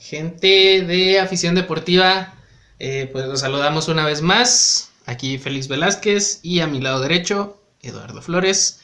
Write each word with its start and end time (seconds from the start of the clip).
Gente 0.00 0.80
de 0.80 1.20
afición 1.20 1.54
deportiva, 1.54 2.32
eh, 2.78 3.10
pues 3.12 3.26
los 3.26 3.40
saludamos 3.40 3.88
una 3.88 4.06
vez 4.06 4.22
más. 4.22 4.92
Aquí 5.04 5.36
Félix 5.36 5.68
Velázquez 5.68 6.40
y 6.42 6.60
a 6.60 6.66
mi 6.66 6.80
lado 6.80 7.00
derecho, 7.00 7.60
Eduardo 7.82 8.22
Flores, 8.22 8.80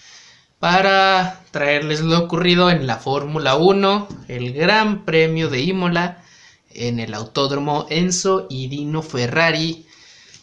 para 0.59 1.43
traerles 1.53 2.01
lo 2.01 2.19
ocurrido 2.19 2.71
en 2.71 2.87
la 2.87 2.99
Fórmula 2.99 3.57
1, 3.57 4.09
el 4.29 4.53
Gran 4.53 5.07
Premio 5.07 5.49
de 5.49 5.63
Imola, 5.63 6.23
en 6.71 7.01
el 7.01 7.15
Autódromo 7.15 7.87
Enzo 7.89 8.47
y 8.51 8.69
Dino 8.69 9.01
Ferrari, 9.01 9.87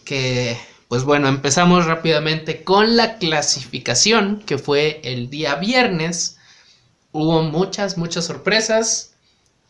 que 0.05 0.57
pues 0.87 1.03
bueno, 1.03 1.27
empezamos 1.27 1.85
rápidamente 1.85 2.63
con 2.63 2.97
la 2.97 3.19
clasificación, 3.19 4.41
que 4.47 4.57
fue 4.57 5.01
el 5.03 5.29
día 5.29 5.53
viernes. 5.55 6.37
Hubo 7.11 7.43
muchas, 7.43 7.95
muchas 7.95 8.25
sorpresas, 8.25 9.12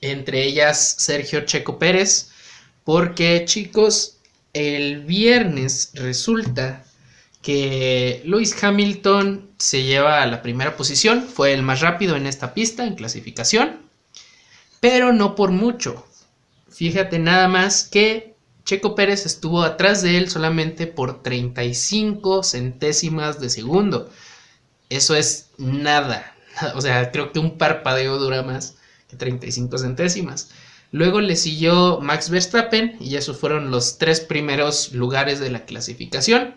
entre 0.04 0.44
ellas 0.44 0.96
Sergio 0.98 1.46
Checo 1.46 1.80
Pérez, 1.80 2.30
porque 2.84 3.46
chicos, 3.46 4.18
el 4.54 5.06
viernes 5.06 5.92
resulta 5.94 6.84
que 7.42 8.22
Lewis 8.26 8.62
Hamilton 8.62 9.50
se 9.58 9.84
lleva 9.84 10.22
a 10.22 10.28
la 10.28 10.42
primera 10.42 10.76
posición, 10.76 11.24
fue 11.24 11.54
el 11.54 11.62
más 11.62 11.82
rápido 11.82 12.16
en 12.16 12.28
esta 12.28 12.54
pista 12.54 12.86
en 12.86 12.96
clasificación, 12.96 13.82
pero 14.80 15.14
no 15.14 15.36
por 15.36 15.52
mucho. 15.52 16.06
Fíjate 16.70 17.20
nada 17.20 17.48
más 17.48 17.84
que 17.84 18.34
Checo 18.66 18.96
Pérez 18.96 19.26
estuvo 19.26 19.62
atrás 19.62 20.02
de 20.02 20.18
él 20.18 20.30
solamente 20.30 20.88
por 20.88 21.22
35 21.22 22.44
centésimas 22.44 23.40
de 23.40 23.50
segundo. 23.50 24.10
Eso 24.90 25.16
es 25.16 25.50
nada. 25.58 26.30
O 26.76 26.82
sea, 26.82 27.12
creo 27.12 27.32
que 27.32 27.40
un 27.40 27.58
parpadeo 27.58 28.20
dura 28.20 28.44
más 28.44 28.76
35 29.18 29.78
centésimas. 29.78 30.50
Luego 30.92 31.22
le 31.22 31.36
siguió 31.36 32.00
Max 32.02 32.30
Verstappen 32.30 32.98
y 33.00 33.16
esos 33.16 33.38
fueron 33.38 33.72
los 33.72 33.98
tres 33.98 34.20
primeros 34.20 34.94
lugares 34.94 35.40
de 35.40 35.50
la 35.50 35.66
clasificación. 35.66 36.56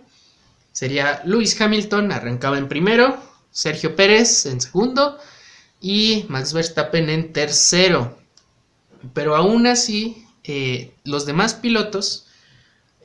Sería 0.72 1.22
Lewis 1.25 1.58
Hamilton, 1.58 2.12
arrancaba 2.12 2.58
en 2.58 2.69
primero, 2.69 3.17
Sergio 3.50 3.97
Pérez 3.97 4.45
en 4.45 4.61
segundo 4.61 5.19
y 5.80 6.27
Max 6.28 6.53
Verstappen 6.53 7.08
en 7.08 7.33
tercero. 7.33 8.19
Pero 9.14 9.36
aún 9.36 9.67
así, 9.67 10.27
eh, 10.45 10.92
los 11.05 11.25
demás 11.25 11.55
pilotos, 11.55 12.27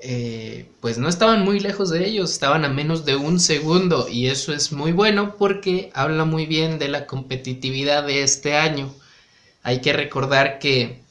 eh, 0.02 0.70
pues 0.82 0.98
no 0.98 1.08
estaban 1.08 1.46
muy 1.46 1.62
lejos 1.62 1.92
de 1.92 2.06
ellos, 2.06 2.32
estaban 2.32 2.66
a 2.66 2.70
menos 2.70 3.06
de 3.06 3.16
un 3.16 3.40
segundo 3.40 4.10
y 4.10 4.28
eso 4.28 4.52
es 4.52 4.72
muy 4.74 4.92
bueno 4.92 5.38
porque 5.38 5.92
habla 5.94 6.26
muy 6.26 6.46
bien 6.46 6.78
de 6.78 6.90
la 6.90 7.08
competitividad 7.08 8.06
de 8.06 8.24
este 8.24 8.58
año. 8.58 8.94
Hay 9.64 9.82
que 9.82 9.94
recordar 9.94 10.60
que 10.60 11.02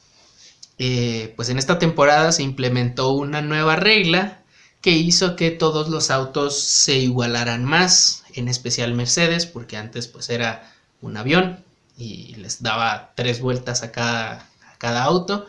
eh, 0.77 1.33
pues 1.35 1.49
en 1.49 1.57
esta 1.57 1.79
temporada 1.79 2.31
se 2.31 2.43
implementó 2.43 3.11
una 3.11 3.41
nueva 3.41 3.75
regla 3.75 4.43
que 4.81 4.91
hizo 4.91 5.35
que 5.35 5.51
todos 5.51 5.89
los 5.89 6.09
autos 6.09 6.59
se 6.59 6.97
igualaran 6.97 7.65
más, 7.65 8.23
en 8.33 8.47
especial 8.47 8.93
Mercedes, 8.93 9.45
porque 9.45 9.77
antes 9.77 10.07
pues 10.07 10.29
era 10.29 10.73
un 11.01 11.17
avión 11.17 11.63
y 11.97 12.35
les 12.35 12.63
daba 12.63 13.13
tres 13.15 13.41
vueltas 13.41 13.83
a 13.83 13.91
cada, 13.91 14.49
a 14.71 14.77
cada 14.79 15.03
auto 15.03 15.45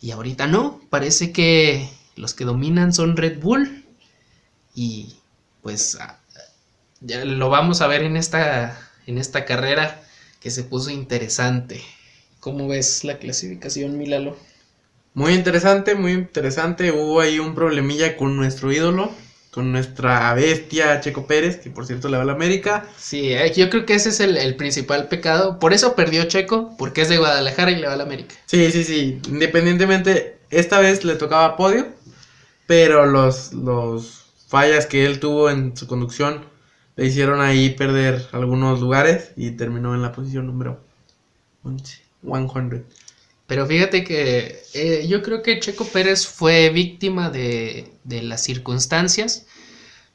y 0.00 0.12
ahorita 0.12 0.46
no, 0.46 0.80
parece 0.88 1.32
que 1.32 1.90
los 2.16 2.32
que 2.34 2.44
dominan 2.44 2.92
son 2.92 3.16
Red 3.16 3.40
Bull. 3.40 3.84
Y 4.74 5.16
pues 5.62 5.98
ya 7.00 7.24
lo 7.24 7.50
vamos 7.50 7.80
a 7.80 7.86
ver 7.86 8.02
en 8.02 8.16
esta, 8.16 8.78
en 9.06 9.18
esta 9.18 9.44
carrera 9.44 10.02
que 10.40 10.50
se 10.50 10.64
puso 10.64 10.90
interesante. 10.90 11.82
¿Cómo 12.40 12.68
ves 12.68 13.04
la 13.04 13.18
clasificación, 13.18 13.98
Milalo? 13.98 14.34
Muy 15.12 15.34
interesante, 15.34 15.94
muy 15.94 16.12
interesante. 16.12 16.90
Hubo 16.90 17.20
ahí 17.20 17.38
un 17.38 17.54
problemilla 17.54 18.16
con 18.16 18.36
nuestro 18.36 18.72
ídolo, 18.72 19.10
con 19.50 19.72
nuestra 19.72 20.32
bestia 20.32 21.00
Checo 21.00 21.26
Pérez, 21.26 21.58
que 21.58 21.68
por 21.68 21.86
cierto 21.86 22.08
le 22.08 22.16
va 22.16 22.22
a 22.22 22.26
la 22.26 22.32
América. 22.32 22.88
Sí, 22.96 23.34
eh, 23.34 23.52
yo 23.54 23.68
creo 23.68 23.84
que 23.84 23.94
ese 23.94 24.08
es 24.08 24.20
el, 24.20 24.56
principal 24.56 25.08
pecado. 25.08 25.58
Por 25.58 25.74
eso 25.74 25.94
perdió 25.94 26.24
Checo, 26.24 26.74
porque 26.78 27.02
es 27.02 27.10
de 27.10 27.18
Guadalajara 27.18 27.72
y 27.72 27.76
le 27.76 27.86
va 27.86 27.92
a 27.92 27.96
la 27.96 28.04
América. 28.04 28.34
Sí, 28.46 28.70
sí, 28.72 28.84
sí. 28.84 29.20
Independientemente, 29.28 30.38
esta 30.48 30.80
vez 30.80 31.04
le 31.04 31.16
tocaba 31.16 31.58
podio, 31.58 31.88
pero 32.66 33.04
los, 33.04 33.52
los 33.52 34.32
fallas 34.48 34.86
que 34.86 35.04
él 35.04 35.20
tuvo 35.20 35.50
en 35.50 35.76
su 35.76 35.86
conducción 35.86 36.44
le 36.96 37.04
hicieron 37.04 37.42
ahí 37.42 37.70
perder 37.70 38.28
algunos 38.32 38.80
lugares 38.80 39.32
y 39.36 39.50
terminó 39.50 39.94
en 39.94 40.00
la 40.00 40.12
posición 40.12 40.46
número 40.46 40.80
100. 42.22 42.86
Pero 43.50 43.66
fíjate 43.66 44.04
que 44.04 44.62
eh, 44.74 45.06
yo 45.08 45.22
creo 45.22 45.42
que 45.42 45.58
Checo 45.58 45.84
Pérez 45.84 46.24
fue 46.24 46.70
víctima 46.70 47.30
de, 47.30 47.92
las 48.04 48.44
circunstancias 48.44 49.44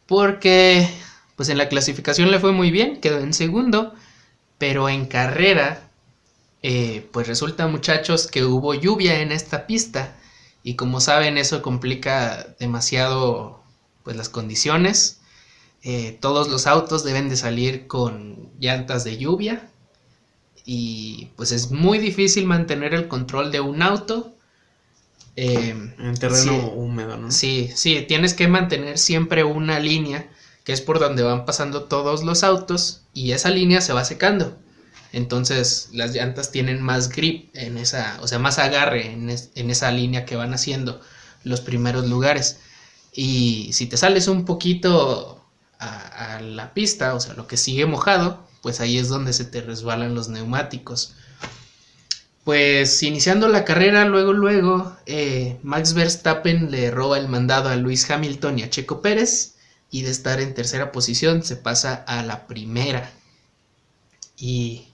porque 0.06 0.88
pues 1.36 1.50
en 1.50 1.58
la 1.58 1.68
clasificación 1.68 2.32
le 2.32 2.40
fue 2.40 2.54
muy 2.54 2.72
bien, 2.72 3.02
quedó 3.02 3.20
en 3.20 3.34
segundo, 3.34 3.94
pero 4.58 4.88
en 4.88 5.06
carrera 5.06 5.90
eh, 6.64 7.10
pues 7.12 7.28
resulta 7.28 7.68
muchachos 7.68 8.28
que 8.28 8.46
hubo 8.46 8.74
lluvia 8.74 9.20
en 9.20 9.34
esta 9.34 9.68
pista 9.68 10.16
y 10.64 10.76
como 10.76 11.02
saben 11.02 11.38
eso 11.38 11.62
complica 11.62 12.56
demasiado 12.58 13.64
pues 14.04 14.16
las 14.16 14.30
condiciones. 14.30 15.20
Eh, 15.84 16.18
todos 16.22 16.48
los 16.48 16.68
autos 16.68 17.04
deben 17.04 17.28
de 17.28 17.36
salir 17.36 17.88
con 17.88 18.50
llantas 18.60 19.04
de 19.04 19.18
lluvia 19.18 19.70
y 20.66 21.30
pues 21.36 21.52
es 21.52 21.72
muy 21.72 22.00
difícil 22.00 22.46
mantener 22.46 22.94
el 22.94 23.08
control 23.08 23.52
de 23.52 23.60
un 23.60 23.82
auto. 23.82 24.34
Em, 25.36 25.94
en 26.00 26.16
terreno 26.16 26.70
húmedo, 26.70 27.18
¿no? 27.18 27.32
Sí, 27.32 27.70
sí, 27.76 28.06
tienes 28.08 28.34
que 28.34 28.48
mantener 28.48 28.98
siempre 28.98 29.44
una 29.44 29.80
línea 29.80 30.30
que 30.64 30.74
es 30.74 30.82
por 30.82 31.00
donde 31.00 31.24
van 31.24 31.46
pasando 31.46 31.84
todos 31.84 32.24
los 32.24 32.44
autos 32.44 33.02
y 33.14 33.34
esa 33.34 33.50
línea 33.50 33.82
se 33.82 33.94
va 33.94 34.04
secando. 34.06 34.58
Entonces 35.12 35.90
las 35.94 36.14
llantas 36.14 36.52
tienen 36.52 36.82
más 36.82 37.10
grip 37.10 37.56
en 37.56 37.78
esa, 37.78 38.18
o 38.22 38.28
sea, 38.28 38.40
más 38.40 38.58
agarre 38.58 39.12
en, 39.12 39.30
en 39.30 39.70
esa 39.70 39.92
línea 39.92 40.26
que 40.26 40.36
van 40.36 40.54
haciendo 40.54 41.00
los 41.44 41.62
primeros 41.62 42.08
lugares. 42.08 42.60
Y 43.14 43.70
si 43.74 43.86
te 43.86 43.96
sales 43.98 44.28
un 44.28 44.44
poquito 44.46 45.46
a, 45.80 46.36
a 46.36 46.42
la 46.42 46.74
pista, 46.74 47.14
o 47.14 47.20
sea, 47.20 47.36
lo 47.36 47.48
que 47.48 47.58
sigue 47.58 47.86
mojado, 47.86 48.46
pues 48.66 48.80
ahí 48.80 48.98
es 48.98 49.10
donde 49.10 49.32
se 49.32 49.46
te 49.46 49.62
resbalan 49.62 50.16
los 50.16 50.28
neumáticos. 50.28 51.14
Pues 52.44 53.04
iniciando 53.04 53.48
la 53.48 53.64
carrera, 53.64 54.06
luego, 54.06 54.34
luego, 54.34 54.98
eh, 55.06 55.60
Max 55.62 55.94
Verstappen 55.94 56.72
le 56.72 56.90
roba 56.90 57.20
el 57.20 57.28
mandado 57.28 57.70
a 57.70 57.76
Luis 57.76 58.10
Hamilton 58.10 58.58
y 58.58 58.64
a 58.64 58.72
Checo 58.72 59.04
Pérez 59.04 59.54
y 59.92 60.02
de 60.02 60.10
estar 60.10 60.42
en 60.42 60.56
tercera 60.56 60.92
posición 60.92 61.44
se 61.44 61.58
pasa 61.58 61.94
a 62.08 62.24
la 62.24 62.48
primera. 62.48 63.12
Y 64.36 64.88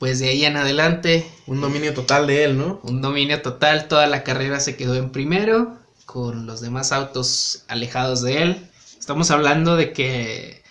pues 0.00 0.18
de 0.18 0.30
ahí 0.30 0.44
en 0.44 0.56
adelante... 0.56 1.30
Un 1.46 1.60
dominio 1.60 1.94
total 1.94 2.26
de 2.26 2.42
él, 2.42 2.58
¿no? 2.58 2.80
Un 2.82 3.02
dominio 3.02 3.40
total, 3.40 3.86
toda 3.86 4.08
la 4.08 4.24
carrera 4.24 4.58
se 4.58 4.74
quedó 4.74 4.96
en 4.96 5.10
primero, 5.10 5.78
con 6.06 6.44
los 6.44 6.60
demás 6.60 6.90
autos 6.90 7.62
alejados 7.68 8.22
de 8.22 8.42
él. 8.42 8.68
Estamos 8.98 9.30
hablando 9.30 9.76
de 9.76 9.92
que 9.92 10.65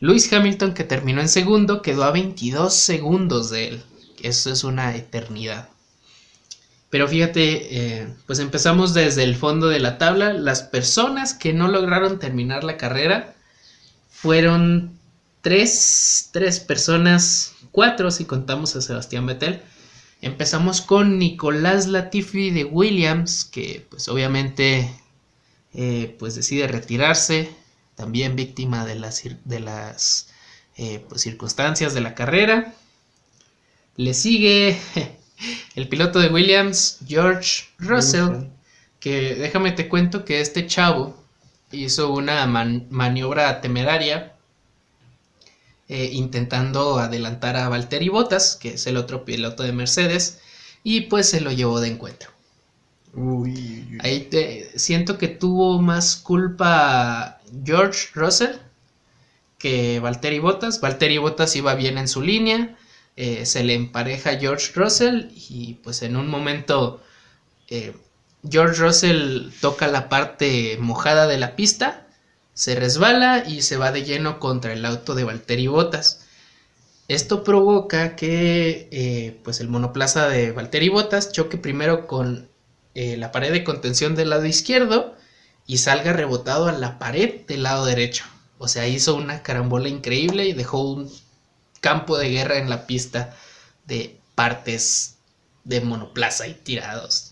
Lewis 0.00 0.32
Hamilton, 0.32 0.72
que 0.72 0.84
terminó 0.84 1.20
en 1.20 1.28
segundo, 1.28 1.82
quedó 1.82 2.04
a 2.04 2.10
22 2.10 2.74
segundos 2.74 3.50
de 3.50 3.68
él. 3.68 3.82
Eso 4.22 4.50
es 4.50 4.64
una 4.64 4.96
eternidad. 4.96 5.68
Pero 6.88 7.06
fíjate, 7.06 8.00
eh, 8.00 8.08
pues 8.26 8.38
empezamos 8.38 8.94
desde 8.94 9.22
el 9.22 9.36
fondo 9.36 9.68
de 9.68 9.78
la 9.78 9.98
tabla. 9.98 10.32
Las 10.32 10.62
personas 10.62 11.34
que 11.34 11.52
no 11.52 11.68
lograron 11.68 12.18
terminar 12.18 12.64
la 12.64 12.78
carrera 12.78 13.34
fueron 14.10 14.98
tres, 15.42 16.30
tres 16.32 16.60
personas, 16.60 17.54
cuatro 17.70 18.10
si 18.10 18.24
contamos 18.24 18.74
a 18.76 18.80
Sebastián 18.80 19.26
Vettel. 19.26 19.60
Empezamos 20.22 20.80
con 20.80 21.18
Nicolás 21.18 21.86
Latifi 21.86 22.50
de 22.50 22.64
Williams, 22.64 23.44
que 23.44 23.86
pues 23.88 24.08
obviamente 24.08 24.90
eh, 25.74 26.16
pues 26.18 26.34
decide 26.34 26.66
retirarse 26.66 27.59
también 28.00 28.34
víctima 28.34 28.86
de 28.86 28.94
las, 28.94 29.22
de 29.44 29.60
las 29.60 30.30
eh, 30.78 31.04
pues, 31.06 31.20
circunstancias 31.20 31.92
de 31.92 32.00
la 32.00 32.14
carrera. 32.14 32.72
Le 33.96 34.14
sigue 34.14 34.78
el 35.74 35.86
piloto 35.86 36.18
de 36.18 36.28
Williams, 36.28 37.00
George 37.06 37.64
Russell, 37.78 38.46
que 39.00 39.34
déjame 39.34 39.72
te 39.72 39.86
cuento 39.86 40.24
que 40.24 40.40
este 40.40 40.66
chavo 40.66 41.22
hizo 41.72 42.10
una 42.10 42.46
maniobra 42.46 43.60
temeraria 43.60 44.34
eh, 45.88 46.08
intentando 46.14 46.98
adelantar 46.98 47.56
a 47.58 47.68
Valtteri 47.68 48.08
Bottas, 48.08 48.56
que 48.56 48.70
es 48.70 48.86
el 48.86 48.96
otro 48.96 49.26
piloto 49.26 49.62
de 49.62 49.72
Mercedes, 49.72 50.40
y 50.82 51.02
pues 51.02 51.28
se 51.28 51.42
lo 51.42 51.52
llevó 51.52 51.80
de 51.80 51.88
encuentro. 51.88 52.30
Ahí 54.02 54.28
te, 54.30 54.78
siento 54.78 55.18
que 55.18 55.28
tuvo 55.28 55.82
más 55.82 56.16
culpa 56.16 57.39
George 57.64 58.08
Russell 58.14 58.56
que 59.60 60.00
Valtteri 60.00 60.40
Bottas. 60.40 60.80
Valtteri 60.80 61.18
Bottas 61.18 61.54
iba 61.54 61.74
bien 61.76 61.98
en 61.98 62.08
su 62.08 62.22
línea, 62.22 62.76
eh, 63.14 63.46
se 63.46 63.62
le 63.62 63.74
empareja 63.74 64.38
George 64.38 64.72
Russell 64.74 65.28
y 65.36 65.74
pues 65.84 66.02
en 66.02 66.16
un 66.16 66.28
momento 66.28 67.00
eh, 67.68 67.94
George 68.50 68.82
Russell 68.82 69.50
toca 69.60 69.86
la 69.86 70.08
parte 70.08 70.78
mojada 70.80 71.28
de 71.28 71.38
la 71.38 71.54
pista, 71.54 72.08
se 72.54 72.74
resbala 72.74 73.44
y 73.46 73.62
se 73.62 73.76
va 73.76 73.92
de 73.92 74.02
lleno 74.02 74.40
contra 74.40 74.72
el 74.72 74.84
auto 74.84 75.14
de 75.14 75.24
Valtteri 75.24 75.68
Bottas. 75.68 76.26
Esto 77.08 77.44
provoca 77.44 78.16
que 78.16 78.88
eh, 78.90 79.36
pues 79.44 79.60
el 79.60 79.68
monoplaza 79.68 80.28
de 80.28 80.52
Valtteri 80.52 80.88
Bottas 80.88 81.32
choque 81.32 81.58
primero 81.58 82.06
con 82.06 82.48
la 82.92 83.30
pared 83.30 83.52
de 83.52 83.62
contención 83.62 84.16
del 84.16 84.30
lado 84.30 84.44
izquierdo 84.46 85.14
y 85.70 85.78
salga 85.78 86.12
rebotado 86.12 86.66
a 86.66 86.72
la 86.72 86.98
pared 86.98 87.42
del 87.46 87.62
lado 87.62 87.84
derecho. 87.84 88.24
O 88.58 88.66
sea, 88.66 88.88
hizo 88.88 89.14
una 89.14 89.44
carambola 89.44 89.88
increíble 89.88 90.46
y 90.46 90.52
dejó 90.52 90.82
un 90.82 91.08
campo 91.80 92.18
de 92.18 92.28
guerra 92.28 92.56
en 92.58 92.68
la 92.68 92.88
pista 92.88 93.36
de 93.86 94.18
partes 94.34 95.18
de 95.62 95.80
monoplaza 95.80 96.48
y 96.48 96.54
tirados. 96.54 97.30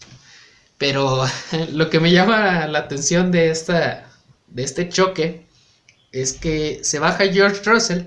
Pero 0.79 1.27
lo 1.73 1.91
que 1.91 1.99
me 1.99 2.13
llama 2.13 2.69
la 2.69 2.79
atención 2.79 3.33
de, 3.33 3.51
esta, 3.51 4.09
de 4.47 4.63
este 4.63 4.89
choque 4.89 5.45
es 6.13 6.33
que 6.33 6.79
se 6.85 7.01
baja 7.01 7.33
George 7.33 7.61
Russell 7.65 8.05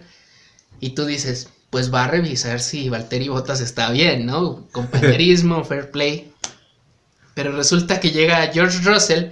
y 0.79 0.91
tú 0.91 1.03
dices, 1.03 1.49
pues 1.71 1.93
va 1.93 2.05
a 2.05 2.07
revisar 2.07 2.61
si 2.61 2.87
Valtteri 2.87 3.27
Bottas 3.27 3.59
está 3.59 3.91
bien, 3.91 4.27
¿no? 4.27 4.65
Compañerismo, 4.71 5.65
fair 5.65 5.91
play. 5.91 6.31
Pero 7.33 7.51
resulta 7.51 7.99
que 7.99 8.11
llega 8.11 8.49
George 8.53 8.79
Russell 8.81 9.31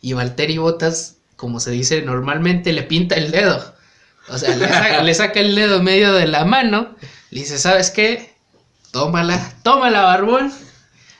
y 0.00 0.12
Valtteri 0.12 0.58
Bottas, 0.58 1.16
como 1.36 1.60
se 1.60 1.70
dice 1.70 2.02
normalmente, 2.02 2.72
le 2.72 2.82
pinta 2.82 3.14
el 3.16 3.30
dedo. 3.30 3.74
O 4.28 4.38
sea, 4.38 4.56
le 4.56 5.14
saca, 5.14 5.40
el 5.40 5.54
dedo 5.54 5.82
medio 5.82 6.12
de 6.12 6.26
la 6.26 6.44
mano, 6.44 6.96
le 7.30 7.40
dice, 7.40 7.58
¿sabes 7.58 7.90
qué? 7.90 8.34
Tómala, 8.90 9.54
tómala, 9.62 10.02
barbón. 10.02 10.52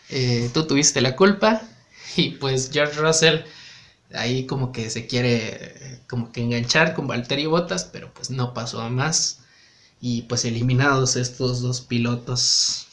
Eh, 0.08 0.50
tú 0.52 0.66
tuviste 0.66 1.00
la 1.00 1.16
culpa. 1.16 1.62
Y 2.16 2.30
pues 2.30 2.70
George 2.72 2.98
Russell 2.98 3.40
ahí 4.14 4.46
como 4.46 4.72
que 4.72 4.88
se 4.88 5.06
quiere 5.06 6.00
como 6.08 6.32
que 6.32 6.40
enganchar 6.42 6.94
con 6.94 7.06
Valtteri 7.06 7.46
Bottas, 7.46 7.84
pero 7.84 8.12
pues 8.14 8.30
no 8.30 8.54
pasó 8.54 8.80
a 8.80 8.88
más. 8.88 9.40
Y 10.00 10.22
pues 10.22 10.44
eliminados 10.44 11.16
estos 11.16 11.62
dos 11.62 11.80
pilotos. 11.80 12.86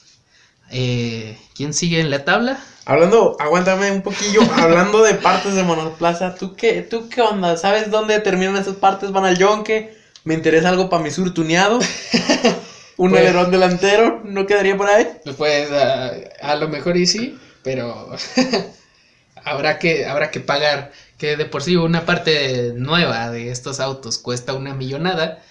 Eh, 0.71 1.37
¿Quién 1.55 1.73
sigue 1.73 1.99
en 1.99 2.09
la 2.09 2.25
tabla? 2.25 2.63
Hablando, 2.85 3.37
aguántame 3.39 3.91
un 3.91 4.01
poquillo, 4.01 4.41
hablando 4.57 5.03
de 5.03 5.13
partes 5.15 5.55
de 5.55 5.63
monoplaza, 5.63 6.35
¿tú 6.35 6.55
qué, 6.55 6.81
¿tú 6.81 7.07
qué 7.09 7.21
onda? 7.21 7.55
¿Sabes 7.57 7.89
dónde 7.89 8.19
terminan 8.19 8.57
esas 8.57 8.75
partes? 8.75 9.11
¿Van 9.11 9.25
al 9.25 9.37
yonque? 9.37 9.95
¿Me 10.25 10.33
interesa 10.33 10.69
algo 10.69 10.89
para 10.89 11.03
mi 11.03 11.11
sur 11.11 11.33
tuneado? 11.33 11.79
¿Un 12.97 13.09
Pues- 13.11 13.21
alerón 13.21 13.51
delantero? 13.51 14.21
¿No 14.23 14.45
quedaría 14.45 14.77
por 14.77 14.87
ahí? 14.87 15.07
Pues 15.37 15.71
a, 15.71 16.11
a 16.41 16.55
lo 16.55 16.67
mejor 16.67 16.97
y 16.97 17.05
sí, 17.05 17.37
pero 17.63 18.11
habrá 19.43 19.79
que 19.79 20.05
habrá 20.05 20.29
que 20.31 20.39
pagar 20.39 20.91
que 21.17 21.35
de 21.37 21.45
por 21.45 21.63
sí 21.63 21.75
una 21.75 22.05
parte 22.05 22.73
nueva 22.75 23.29
de 23.31 23.49
estos 23.49 23.79
autos 23.79 24.17
cuesta 24.17 24.53
una 24.53 24.73
millonada, 24.73 25.41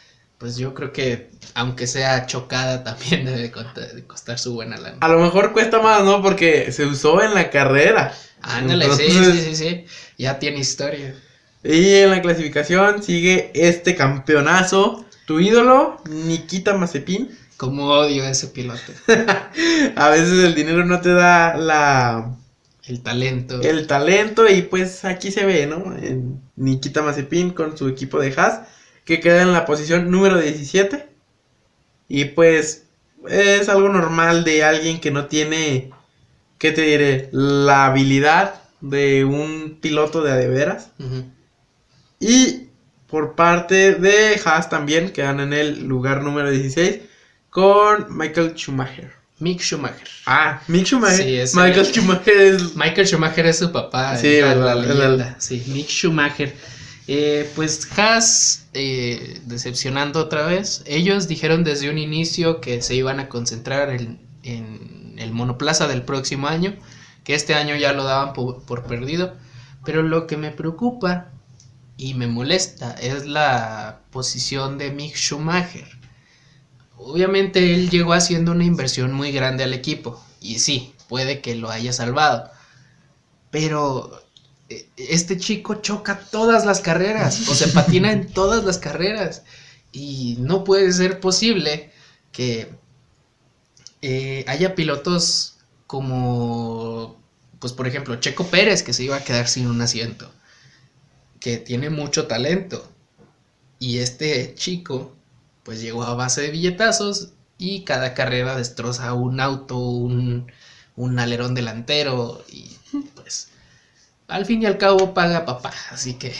pues 0.42 0.56
yo 0.56 0.74
creo 0.74 0.92
que 0.92 1.30
aunque 1.54 1.86
sea 1.86 2.26
chocada 2.26 2.82
también 2.84 3.24
debe 3.24 3.42
de 3.42 4.04
costar 4.04 4.40
su 4.40 4.54
buena 4.54 4.76
lana. 4.76 4.98
A 5.00 5.08
lo 5.08 5.20
mejor 5.20 5.52
cuesta 5.52 5.80
más, 5.80 6.04
¿no? 6.04 6.20
Porque 6.20 6.72
se 6.72 6.84
usó 6.84 7.22
en 7.22 7.32
la 7.32 7.48
carrera. 7.48 8.12
Ándale, 8.42 8.92
sí, 8.92 9.04
sí, 9.08 9.40
sí, 9.40 9.56
sí, 9.56 9.84
ya 10.18 10.40
tiene 10.40 10.58
historia. 10.58 11.14
Y 11.62 11.94
en 11.94 12.10
la 12.10 12.20
clasificación 12.20 13.04
sigue 13.04 13.52
este 13.54 13.94
campeonazo. 13.94 15.06
Tu 15.26 15.38
ídolo, 15.38 16.02
Nikita 16.10 16.74
Mazepin. 16.74 17.30
Como 17.56 17.84
odio 17.84 18.24
a 18.24 18.30
ese 18.30 18.48
piloto, 18.48 18.80
A 19.94 20.08
veces 20.08 20.42
el 20.42 20.56
dinero 20.56 20.84
no 20.84 21.00
te 21.00 21.10
da 21.10 21.56
la, 21.56 22.36
el 22.88 23.00
talento. 23.00 23.62
el 23.62 23.86
talento 23.86 24.48
y 24.48 24.62
pues 24.62 25.04
aquí 25.04 25.30
se 25.30 25.46
ve, 25.46 25.68
¿no? 25.68 25.96
En 25.96 26.42
Nikita 26.56 27.02
Mazepin 27.02 27.50
con 27.50 27.78
su 27.78 27.86
equipo 27.86 28.18
de 28.18 28.34
Haas 28.36 28.62
que 29.04 29.20
queda 29.20 29.42
en 29.42 29.52
la 29.52 29.64
posición 29.64 30.10
número 30.10 30.38
17 30.38 31.08
y 32.08 32.26
pues 32.26 32.84
es 33.28 33.68
algo 33.68 33.88
normal 33.88 34.44
de 34.44 34.64
alguien 34.64 35.00
que 35.00 35.10
no 35.10 35.26
tiene, 35.26 35.90
¿qué 36.58 36.72
te 36.72 36.82
diré? 36.82 37.28
La 37.32 37.86
habilidad 37.86 38.62
de 38.80 39.24
un 39.24 39.78
piloto 39.80 40.22
de 40.22 40.32
a 40.32 40.36
de 40.36 40.48
veras 40.48 40.88
Ujú. 40.98 41.24
y 42.20 42.68
por 43.06 43.34
parte 43.34 43.94
de 43.94 44.40
Haas 44.44 44.68
también 44.70 45.10
quedan 45.12 45.40
en 45.40 45.52
el 45.52 45.84
lugar 45.86 46.22
número 46.22 46.50
16 46.50 47.00
con 47.50 48.16
Michael 48.16 48.54
Schumacher. 48.56 49.12
Mick 49.38 49.60
Schumacher. 49.60 50.08
Ah, 50.24 50.60
Mick 50.68 50.86
Schumacher. 50.86 51.16
Sí, 51.24 51.36
ese- 51.36 51.56
Michael 51.60 51.84
Schumacher 51.86 52.36
es 52.40 52.76
Michael 52.76 53.06
Schumacher 53.06 53.46
es 53.46 53.58
su 53.58 53.72
papá. 53.72 54.16
Sí, 54.16 54.28
es 54.36 54.42
la- 54.42 54.54
verdad, 54.54 54.76
la 54.76 55.04
es. 55.08 55.36
Sí, 55.38 55.62
Mick 55.66 55.88
Schumacher. 55.88 56.54
Eh, 57.08 57.50
pues 57.56 57.88
Haas, 57.98 58.66
eh, 58.74 59.40
decepcionando 59.44 60.20
otra 60.20 60.46
vez. 60.46 60.82
Ellos 60.86 61.28
dijeron 61.28 61.64
desde 61.64 61.90
un 61.90 61.98
inicio 61.98 62.60
que 62.60 62.80
se 62.82 62.94
iban 62.94 63.20
a 63.20 63.28
concentrar 63.28 63.90
en, 63.90 64.20
el 65.18 65.32
monoplaza 65.32 65.88
del 65.88 66.02
próximo 66.02 66.48
año, 66.48 66.76
que 67.24 67.34
este 67.34 67.54
año 67.54 67.76
ya 67.76 67.92
lo 67.92 68.04
daban 68.04 68.32
po- 68.32 68.60
por, 68.62 68.84
perdido. 68.84 69.36
Pero 69.84 70.02
lo 70.02 70.26
que 70.26 70.36
me 70.36 70.50
preocupa 70.52 71.30
y 71.96 72.14
me 72.14 72.26
molesta 72.28 72.92
es 72.94 73.26
la 73.26 74.00
posición 74.10 74.78
de 74.78 74.90
Mick 74.92 75.16
Schumacher. 75.16 75.88
Obviamente 76.96 77.74
él 77.74 77.90
llegó 77.90 78.12
haciendo 78.14 78.52
una 78.52 78.64
inversión 78.64 79.12
muy 79.12 79.30
grande 79.32 79.64
al 79.64 79.74
equipo 79.74 80.22
y 80.40 80.58
sí, 80.60 80.94
puede 81.08 81.40
que 81.42 81.54
lo 81.54 81.70
haya 81.70 81.92
salvado. 81.92 82.50
Pero 83.50 84.20
este 84.96 85.38
chico 85.38 85.76
choca 85.76 86.18
todas 86.30 86.64
las 86.64 86.80
carreras 86.80 87.48
o 87.48 87.54
se 87.54 87.68
patina 87.68 88.12
en 88.12 88.32
todas 88.32 88.64
las 88.64 88.78
carreras. 88.78 89.42
Y 89.92 90.36
no 90.40 90.64
puede 90.64 90.92
ser 90.92 91.20
posible 91.20 91.92
que 92.32 92.72
eh, 94.00 94.44
haya 94.48 94.74
pilotos 94.74 95.58
como, 95.86 97.20
pues 97.58 97.72
por 97.72 97.86
ejemplo, 97.86 98.16
Checo 98.16 98.46
Pérez 98.46 98.82
que 98.82 98.92
se 98.92 99.04
iba 99.04 99.16
a 99.16 99.24
quedar 99.24 99.48
sin 99.48 99.66
un 99.66 99.80
asiento, 99.82 100.30
que 101.40 101.58
tiene 101.58 101.90
mucho 101.90 102.26
talento. 102.26 102.88
Y 103.78 103.98
este 103.98 104.54
chico 104.54 105.14
pues 105.62 105.80
llegó 105.80 106.02
a 106.04 106.14
base 106.14 106.40
de 106.42 106.50
billetazos 106.50 107.32
y 107.58 107.84
cada 107.84 108.14
carrera 108.14 108.56
destroza 108.56 109.12
un 109.14 109.40
auto, 109.40 109.78
un, 109.78 110.50
un 110.96 111.18
alerón 111.18 111.54
delantero 111.54 112.44
y 112.48 112.76
pues 113.14 113.51
al 114.28 114.46
fin 114.46 114.62
y 114.62 114.66
al 114.66 114.78
cabo 114.78 115.14
paga 115.14 115.44
papá, 115.44 115.72
así 115.90 116.14
que 116.14 116.34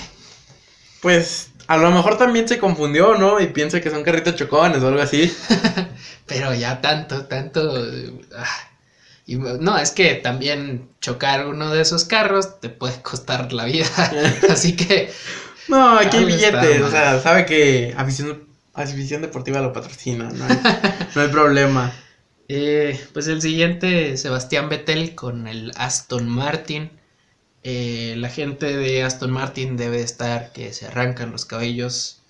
Pues 1.00 1.50
a 1.66 1.76
lo 1.76 1.90
mejor 1.90 2.18
también 2.18 2.48
se 2.48 2.58
confundió, 2.58 3.16
¿no? 3.16 3.40
Y 3.40 3.48
piensa 3.48 3.80
que 3.80 3.90
son 3.90 4.02
carritos 4.02 4.36
chocones 4.36 4.82
o 4.82 4.88
algo 4.88 5.00
así. 5.00 5.32
pero 6.26 6.54
ya 6.54 6.80
tanto, 6.80 7.26
tanto 7.26 7.74
ah, 8.36 8.72
y 9.26 9.36
no, 9.36 9.78
es 9.78 9.92
que 9.92 10.14
también 10.14 10.88
chocar 11.00 11.46
uno 11.46 11.70
de 11.72 11.82
esos 11.82 12.04
carros 12.04 12.60
te 12.60 12.68
puede 12.68 13.00
costar 13.02 13.52
la 13.52 13.64
vida, 13.64 13.86
así 14.50 14.74
que 14.74 15.10
No, 15.68 15.98
aquí 15.98 16.16
hay 16.16 16.32
está 16.32 16.60
billetes. 16.60 16.82
O 16.82 16.90
sea, 16.90 17.20
sabe 17.20 17.46
que 17.46 17.94
afición, 17.96 18.48
afición 18.74 19.22
deportiva 19.22 19.60
lo 19.60 19.72
patrocina. 19.72 20.30
No 20.30 20.44
hay, 20.44 20.60
no 21.14 21.22
hay 21.22 21.28
problema. 21.28 21.92
Eh, 22.54 23.00
pues 23.14 23.28
el 23.28 23.40
siguiente, 23.40 24.18
Sebastián 24.18 24.68
Vettel 24.68 25.14
con 25.14 25.46
el 25.46 25.72
Aston 25.76 26.28
Martin. 26.28 26.90
Eh, 27.64 28.14
la 28.18 28.28
gente 28.28 28.76
de 28.76 29.02
Aston 29.04 29.30
Martin 29.30 29.76
debe 29.76 30.00
estar 30.02 30.52
que 30.52 30.72
se 30.72 30.86
arrancan 30.86 31.30
los 31.30 31.44
cabellos 31.44 32.22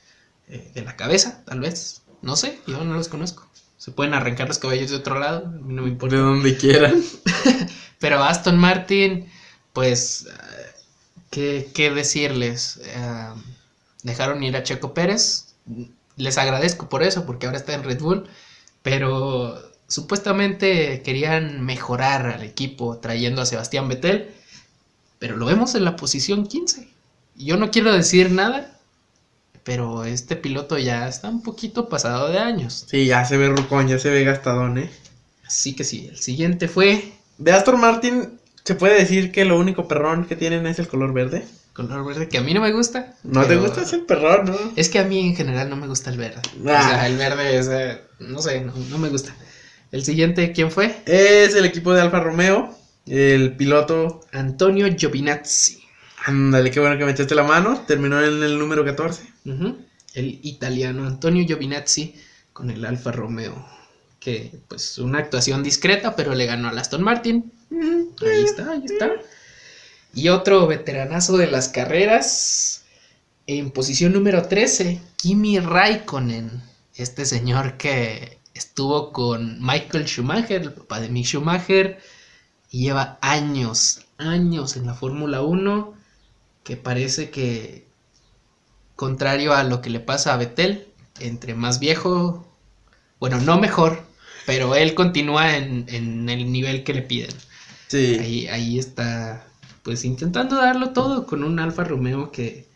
eh, 0.49 0.71
de 0.75 0.83
la 0.83 0.97
cabeza, 0.97 1.43
tal 1.47 1.61
vez. 1.61 2.03
No 2.21 2.37
sé, 2.37 2.59
yo 2.67 2.85
no 2.85 2.95
los 2.95 3.09
conozco. 3.09 3.49
Se 3.79 3.91
pueden 3.91 4.15
arrancar 4.15 4.47
los 4.47 4.59
cabellos 4.59 4.91
de 4.91 4.97
otro 4.97 5.19
lado, 5.19 5.47
a 5.47 5.51
mí 5.51 5.75
no 5.75 5.83
me 5.83 5.89
importa. 5.89 6.17
De 6.17 6.23
donde 6.23 6.57
quieran. 6.57 7.03
Pero 7.99 8.23
Aston 8.23 8.59
Martin, 8.59 9.29
pues, 9.73 10.27
eh, 10.27 10.71
¿qué, 11.31 11.71
qué 11.75 11.91
decirles? 11.91 12.81
Eh, 12.85 13.29
dejaron 14.03 14.43
ir 14.43 14.57
a 14.57 14.63
Checo 14.63 14.95
Pérez. 14.95 15.55
Les 16.17 16.39
agradezco 16.39 16.89
por 16.89 17.03
eso, 17.03 17.27
porque 17.27 17.47
ahora 17.47 17.59
está 17.59 17.75
en 17.75 17.85
Red 17.85 18.01
Bull. 18.01 18.29
Pero 18.83 19.61
supuestamente 19.89 21.03
querían 21.03 21.65
mejorar 21.65 22.27
al 22.27 22.43
equipo 22.43 22.99
trayendo 22.99 23.43
a 23.43 23.47
Sebastián 23.47 23.89
Vettel. 23.89 24.35
Pero 25.23 25.37
lo 25.37 25.47
vemos 25.47 25.77
en 25.77 25.85
la 25.85 25.95
posición 25.95 26.49
15. 26.49 26.89
Yo 27.37 27.57
no 27.57 27.71
quiero 27.71 27.93
decir 27.93 28.33
nada, 28.33 28.77
pero 29.63 30.05
este 30.05 30.35
piloto 30.35 30.79
ya 30.79 31.07
está 31.07 31.29
un 31.29 31.45
poquito 31.45 31.89
pasado 31.89 32.27
de 32.29 32.41
años. 32.41 32.87
Sí, 32.89 33.07
ya 33.07 33.25
se 33.25 33.37
ve 33.37 33.49
rucón, 33.49 33.87
ya 33.87 34.01
se 34.01 34.11
ve 34.11 34.25
gastadón, 34.25 34.79
¿eh? 34.79 34.91
Así 35.47 35.77
que 35.77 35.85
sí, 35.85 36.09
el 36.11 36.17
siguiente 36.19 36.67
fue 36.67 37.13
De 37.39 37.53
Aston 37.53 37.79
Martin, 37.81 38.41
¿se 38.65 38.75
puede 38.75 38.99
decir 38.99 39.31
que 39.31 39.45
lo 39.45 39.61
único 39.61 39.87
perrón 39.87 40.25
que 40.25 40.35
tienen 40.35 40.67
es 40.67 40.81
el 40.81 40.89
color 40.89 41.13
verde? 41.13 41.47
color 41.73 42.05
verde, 42.05 42.29
que 42.29 42.39
a 42.39 42.43
mí 42.43 42.53
no 42.53 42.61
me 42.61 42.73
gusta. 42.73 43.15
¿No 43.23 43.45
te 43.47 43.55
gusta 43.55 43.83
ese 43.83 43.99
perrón, 44.01 44.47
no? 44.47 44.59
Es 44.75 44.89
que 44.89 44.99
a 44.99 45.05
mí 45.05 45.21
en 45.29 45.37
general 45.37 45.71
no 45.71 45.77
me 45.77 45.87
gusta 45.87 46.11
el 46.11 46.19
verde. 46.19 46.43
O 46.65 46.69
Ah. 46.69 46.83
sea, 46.83 47.07
el 47.07 47.17
verde 47.17 47.59
es, 47.59 47.69
eh, 47.71 48.01
no 48.19 48.43
sé, 48.43 48.61
no, 48.63 48.73
no 48.91 48.99
me 48.99 49.09
gusta. 49.09 49.37
El 49.93 50.05
siguiente, 50.05 50.51
¿quién 50.53 50.73
fue? 50.73 50.97
Es 51.07 51.55
el 51.55 51.65
equipo 51.65 51.93
de 51.93 52.01
Alfa 52.01 52.19
Romeo. 52.19 52.77
El 53.07 53.57
piloto. 53.57 54.21
Antonio 54.33 54.87
Giovinazzi. 54.95 55.83
Ándale, 56.25 56.71
qué 56.71 56.81
bueno 56.81 56.97
que 56.99 57.05
me 57.05 57.13
echaste 57.13 57.35
la 57.35 57.43
mano. 57.43 57.85
Terminó 57.87 58.23
en 58.23 58.43
el 58.43 58.59
número 58.59 58.85
14. 58.85 59.23
Ujú. 59.45 59.79
El 60.15 60.39
italiano 60.43 61.07
Antonio 61.07 61.45
Giovinazzi 61.47 62.15
con 62.53 62.71
el 62.71 62.85
Alfa 62.85 63.13
Romeo. 63.13 63.67
Que, 64.21 64.53
pues, 64.69 64.99
una 64.99 65.19
actuación 65.19 65.63
discreta, 65.63 66.15
pero 66.15 66.35
le 66.35 66.47
ganó 66.47 66.69
al 66.69 66.79
Aston 66.79 67.03
Martin. 67.03 67.53
Ahí 67.73 68.45
está, 68.45 68.71
ahí 68.71 68.83
está. 68.85 69.11
Y 70.15 70.29
otro 70.29 70.67
veteranazo 70.67 71.37
de 71.37 71.49
las 71.49 71.69
carreras. 71.69 72.85
En 73.49 73.73
posición 73.73 74.13
número 74.13 74.47
13, 74.47 75.01
Kimi 75.17 75.59
Raikkonen. 75.59 76.63
Este 76.95 77.25
señor 77.25 77.77
que 77.77 78.39
estuvo 78.55 79.13
con 79.13 79.59
Michael 79.61 80.07
Schumacher, 80.07 80.63
el 80.63 80.73
papá 80.73 81.01
de 81.01 81.09
Mick 81.09 81.27
Schumacher. 81.27 81.99
Y 82.73 82.83
lleva 82.85 83.19
años, 83.23 84.07
años 84.19 84.77
en 84.77 84.87
la 84.87 84.95
Fórmula 84.95 85.43
1. 85.43 85.95
Que 86.65 86.77
parece 86.77 87.31
que, 87.31 87.89
contrario 88.97 89.55
a 89.55 89.65
lo 89.65 89.81
que 89.83 89.91
le 89.91 90.01
pasa 90.01 90.33
a 90.35 90.37
Vettel, 90.37 90.89
entre 91.19 91.55
más 91.55 91.79
viejo, 91.79 92.47
bueno, 93.21 93.41
no 93.41 93.59
mejor, 93.59 94.07
pero 94.47 94.75
él 94.77 94.95
continúa 94.95 95.57
en, 95.57 95.87
en 95.89 96.29
el 96.29 96.53
nivel 96.53 96.85
que 96.85 96.95
le 96.95 97.03
piden. 97.03 97.43
Sí. 97.89 98.19
Ahí, 98.19 98.49
ahí 98.49 98.79
está, 98.79 99.47
pues 99.83 100.05
intentando 100.05 100.57
darlo 100.57 100.93
todo 100.93 101.27
con 101.27 101.45
un 101.45 101.61
Alfa 101.61 101.85
Romeo 101.85 102.33
que, 102.33 102.71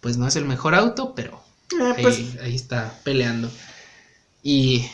pues 0.00 0.18
no 0.18 0.28
es 0.28 0.36
el 0.36 0.46
mejor 0.46 0.74
auto, 0.74 1.14
pero 1.14 1.44
Eh, 1.72 1.94
ahí, 1.96 2.02
pues 2.02 2.36
ahí 2.42 2.54
está 2.56 3.00
peleando. 3.04 3.50
Y 4.42 4.90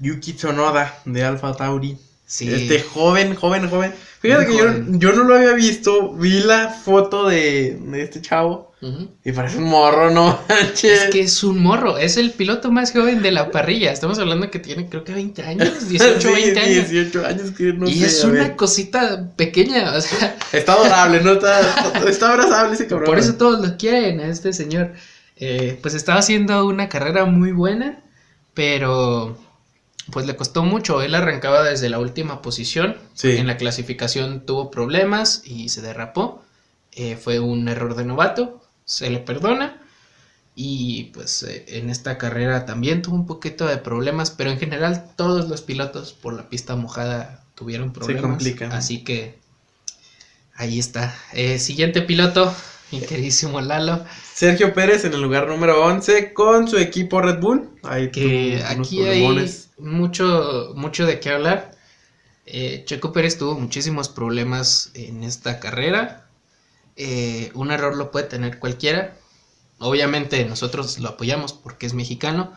Yuki 0.00 0.34
Tsunoda 0.34 1.00
de 1.06 1.24
Alfa 1.24 1.54
Tauri. 1.56 1.98
Sí, 2.28 2.52
Este 2.54 2.80
joven, 2.80 3.34
joven, 3.34 3.68
joven. 3.68 3.92
Fíjate 4.20 4.46
Muy 4.46 4.52
que 4.52 4.58
yo, 4.58 4.68
joven. 4.68 5.00
yo 5.00 5.12
no 5.12 5.24
lo 5.24 5.34
había 5.36 5.54
visto. 5.54 6.12
Vi 6.14 6.40
la 6.40 6.68
foto 6.70 7.26
de, 7.28 7.76
de 7.80 8.02
este 8.02 8.22
chavo. 8.22 8.68
Y 9.24 9.32
parece 9.32 9.58
un 9.58 9.64
morro, 9.64 10.08
¿no? 10.12 10.38
manches. 10.48 11.02
es 11.02 11.10
que 11.10 11.22
es 11.22 11.42
un 11.42 11.60
morro, 11.60 11.98
es 11.98 12.16
el 12.16 12.30
piloto 12.30 12.70
más 12.70 12.92
joven 12.92 13.22
de 13.22 13.32
la 13.32 13.50
parrilla. 13.50 13.90
Estamos 13.90 14.20
hablando 14.20 14.52
que 14.52 14.60
tiene 14.60 14.88
creo 14.88 15.02
que 15.02 15.12
20 15.14 15.42
años, 15.42 15.88
18, 15.88 16.20
Sí, 16.20 16.28
20 16.32 16.60
años. 16.60 16.88
18 16.90 17.26
años 17.26 17.50
que 17.50 17.72
no 17.72 17.88
y 17.88 17.94
sé, 17.96 18.06
es 18.06 18.22
una 18.22 18.54
cosita 18.54 19.32
pequeña, 19.34 19.96
o 19.96 20.00
sea, 20.00 20.36
Está 20.52 20.74
adorable, 20.74 21.20
¿no? 21.22 21.32
Está, 21.32 21.60
está 22.08 22.30
abrazable 22.30 22.74
ese 22.74 22.86
cabrón. 22.86 23.06
Por 23.06 23.18
eso 23.18 23.34
todos 23.34 23.66
lo 23.66 23.76
quieren 23.76 24.20
a 24.20 24.28
este 24.28 24.52
señor. 24.52 24.92
Eh, 25.36 25.76
pues 25.82 25.94
estaba 25.94 26.20
haciendo 26.20 26.64
una 26.66 26.88
carrera 26.88 27.24
muy 27.24 27.50
buena, 27.50 28.00
pero 28.54 29.36
pues 30.10 30.26
le 30.26 30.36
costó 30.36 30.62
mucho. 30.62 31.02
Él 31.02 31.14
arrancaba 31.14 31.62
desde 31.62 31.88
la 31.88 31.98
última 31.98 32.42
posición. 32.42 32.96
Sí. 33.14 33.36
En 33.36 33.46
la 33.46 33.56
clasificación 33.56 34.44
tuvo 34.46 34.70
problemas 34.70 35.42
y 35.44 35.68
se 35.68 35.82
derrapó. 35.82 36.42
Eh, 36.92 37.16
fue 37.16 37.38
un 37.38 37.68
error 37.68 37.94
de 37.94 38.04
novato, 38.04 38.60
se 38.84 39.10
le 39.10 39.18
perdona. 39.18 39.82
Y 40.54 41.04
pues 41.14 41.44
eh, 41.44 41.64
en 41.68 41.90
esta 41.90 42.18
carrera 42.18 42.66
también 42.66 43.02
tuvo 43.02 43.14
un 43.14 43.26
poquito 43.26 43.66
de 43.66 43.76
problemas, 43.76 44.30
pero 44.30 44.50
en 44.50 44.58
general 44.58 45.12
todos 45.14 45.48
los 45.48 45.62
pilotos 45.62 46.12
por 46.12 46.34
la 46.34 46.48
pista 46.48 46.74
mojada 46.74 47.44
tuvieron 47.54 47.92
problemas. 47.92 48.22
complican. 48.22 48.72
Así 48.72 49.04
que 49.04 49.38
ahí 50.54 50.78
está. 50.80 51.14
Eh, 51.34 51.60
siguiente 51.60 52.02
piloto, 52.02 52.52
mi 52.90 53.00
queridísimo 53.00 53.60
Lalo. 53.60 54.04
Sergio 54.34 54.74
Pérez 54.74 55.04
en 55.04 55.12
el 55.12 55.20
lugar 55.20 55.46
número 55.46 55.84
11 55.84 56.32
con 56.32 56.66
su 56.66 56.78
equipo 56.78 57.20
Red 57.20 57.38
Bull. 57.38 57.70
Ahí 57.84 58.10
Que 58.10 58.64
aquí 58.66 59.02
hay. 59.02 59.22
Mucho, 59.78 60.72
mucho 60.74 61.06
de 61.06 61.20
qué 61.20 61.30
hablar. 61.30 61.76
Eh, 62.46 62.84
Checo 62.86 63.12
Pérez 63.12 63.38
tuvo 63.38 63.58
muchísimos 63.58 64.08
problemas 64.08 64.90
en 64.94 65.22
esta 65.22 65.60
carrera. 65.60 66.28
Eh, 66.96 67.50
un 67.54 67.70
error 67.70 67.96
lo 67.96 68.10
puede 68.10 68.26
tener 68.26 68.58
cualquiera. 68.58 69.16
Obviamente 69.78 70.44
nosotros 70.44 70.98
lo 70.98 71.10
apoyamos 71.10 71.52
porque 71.52 71.86
es 71.86 71.94
mexicano, 71.94 72.52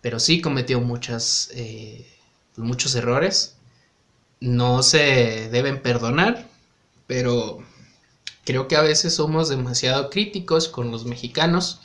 pero 0.00 0.20
sí 0.20 0.40
cometió 0.40 0.80
muchas, 0.80 1.50
eh, 1.54 2.06
muchos 2.56 2.94
errores. 2.94 3.56
No 4.40 4.82
se 4.82 5.48
deben 5.50 5.82
perdonar, 5.82 6.48
pero 7.06 7.58
creo 8.44 8.68
que 8.68 8.76
a 8.76 8.82
veces 8.82 9.14
somos 9.14 9.48
demasiado 9.48 10.08
críticos 10.08 10.68
con 10.68 10.90
los 10.90 11.04
mexicanos, 11.04 11.80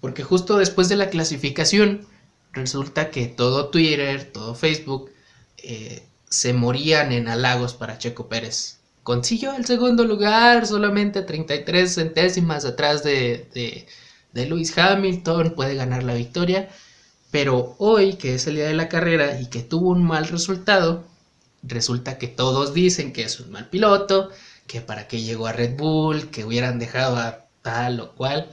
porque 0.00 0.22
justo 0.24 0.56
después 0.56 0.88
de 0.88 0.96
la 0.96 1.10
clasificación 1.10 2.06
resulta 2.54 3.10
que 3.10 3.26
todo 3.26 3.68
Twitter, 3.68 4.30
todo 4.32 4.54
Facebook, 4.54 5.10
eh, 5.58 6.06
se 6.28 6.52
morían 6.52 7.12
en 7.12 7.28
halagos 7.28 7.74
para 7.74 7.98
Checo 7.98 8.28
Pérez. 8.28 8.78
Consiguió 9.02 9.54
el 9.54 9.66
segundo 9.66 10.04
lugar, 10.04 10.66
solamente 10.66 11.22
33 11.22 11.94
centésimas 11.94 12.64
atrás 12.64 13.04
de, 13.04 13.48
de, 13.54 13.86
de 14.32 14.46
Lewis 14.46 14.76
Hamilton, 14.76 15.54
puede 15.54 15.74
ganar 15.74 16.02
la 16.02 16.14
victoria. 16.14 16.70
Pero 17.30 17.74
hoy, 17.78 18.14
que 18.14 18.34
es 18.34 18.46
el 18.46 18.56
día 18.56 18.66
de 18.66 18.74
la 18.74 18.88
carrera 18.88 19.40
y 19.40 19.46
que 19.46 19.62
tuvo 19.62 19.90
un 19.90 20.04
mal 20.04 20.28
resultado, 20.28 21.04
resulta 21.62 22.18
que 22.18 22.28
todos 22.28 22.74
dicen 22.74 23.12
que 23.12 23.24
es 23.24 23.40
un 23.40 23.50
mal 23.50 23.68
piloto, 23.68 24.30
que 24.66 24.80
para 24.80 25.08
qué 25.08 25.20
llegó 25.20 25.46
a 25.46 25.52
Red 25.52 25.76
Bull, 25.76 26.30
que 26.30 26.44
hubieran 26.44 26.78
dejado 26.78 27.16
a 27.16 27.46
tal 27.62 28.00
o 28.00 28.14
cual. 28.14 28.48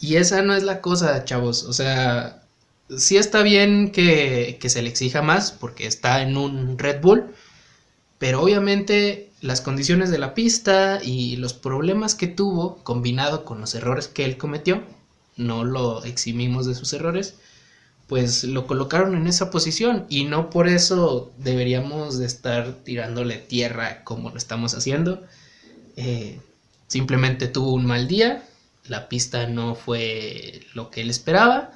Y 0.00 0.16
esa 0.16 0.42
no 0.42 0.54
es 0.54 0.62
la 0.62 0.80
cosa, 0.80 1.24
chavos. 1.24 1.64
O 1.64 1.72
sea, 1.72 2.43
sí 2.88 3.16
está 3.16 3.42
bien 3.42 3.90
que, 3.90 4.58
se 4.66 4.82
le 4.82 4.88
exija 4.88 5.22
más 5.22 5.52
porque 5.52 5.86
está 5.86 6.22
en 6.22 6.36
un 6.36 6.78
Red 6.78 7.00
Bull, 7.00 7.34
pero 8.18 8.42
obviamente 8.42 9.30
las 9.40 9.60
condiciones 9.60 10.10
de 10.10 10.18
la 10.18 10.34
pista 10.34 11.00
y 11.02 11.36
los 11.36 11.54
problemas 11.54 12.14
que 12.14 12.26
tuvo, 12.26 12.76
combinado 12.82 13.44
con 13.44 13.60
los 13.60 13.74
errores 13.74 14.08
que 14.08 14.24
él 14.24 14.36
cometió, 14.36 14.82
no 15.36 15.64
lo 15.64 16.04
eximimos 16.04 16.66
de 16.66 16.74
sus 16.74 16.92
errores, 16.92 17.34
pues 18.06 18.44
lo 18.44 18.66
colocaron 18.66 19.14
en 19.14 19.26
esa 19.26 19.50
posición 19.50 20.06
y 20.08 20.24
no 20.24 20.50
por 20.50 20.68
eso 20.68 21.32
deberíamos 21.38 22.18
de 22.18 22.26
estar 22.26 22.72
tirándole 22.84 23.38
tierra 23.38 24.04
como 24.04 24.30
lo 24.30 24.36
estamos 24.36 24.74
haciendo. 24.74 25.22
Eh, 25.96 26.40
simplemente 26.86 27.48
tuvo 27.48 27.72
un 27.72 27.86
mal 27.86 28.06
día, 28.08 28.46
la 28.86 29.08
pista 29.08 29.46
no 29.46 29.74
fue 29.74 30.66
lo 30.74 30.90
que 30.90 31.00
él 31.00 31.10
esperaba 31.10 31.72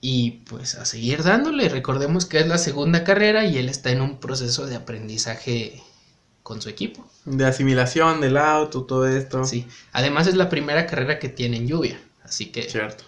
y 0.00 0.42
pues 0.48 0.74
a 0.76 0.84
seguir 0.84 1.22
dándole. 1.22 1.68
Recordemos 1.68 2.26
que 2.26 2.38
es 2.40 2.46
la 2.46 2.58
segunda 2.58 3.04
carrera 3.04 3.44
y 3.44 3.58
él 3.58 3.68
está 3.68 3.90
en 3.90 4.00
un 4.00 4.18
proceso 4.20 4.66
de 4.66 4.76
aprendizaje 4.76 5.82
con 6.42 6.62
su 6.62 6.68
equipo. 6.68 7.06
De 7.24 7.44
asimilación 7.44 8.20
del 8.20 8.36
auto, 8.36 8.84
todo 8.84 9.06
esto. 9.06 9.44
Sí. 9.44 9.66
Además 9.92 10.26
es 10.26 10.36
la 10.36 10.48
primera 10.48 10.86
carrera 10.86 11.18
que 11.18 11.28
tiene 11.28 11.58
en 11.58 11.66
lluvia, 11.68 12.00
así 12.22 12.46
que 12.46 12.62
Cierto. 12.70 13.04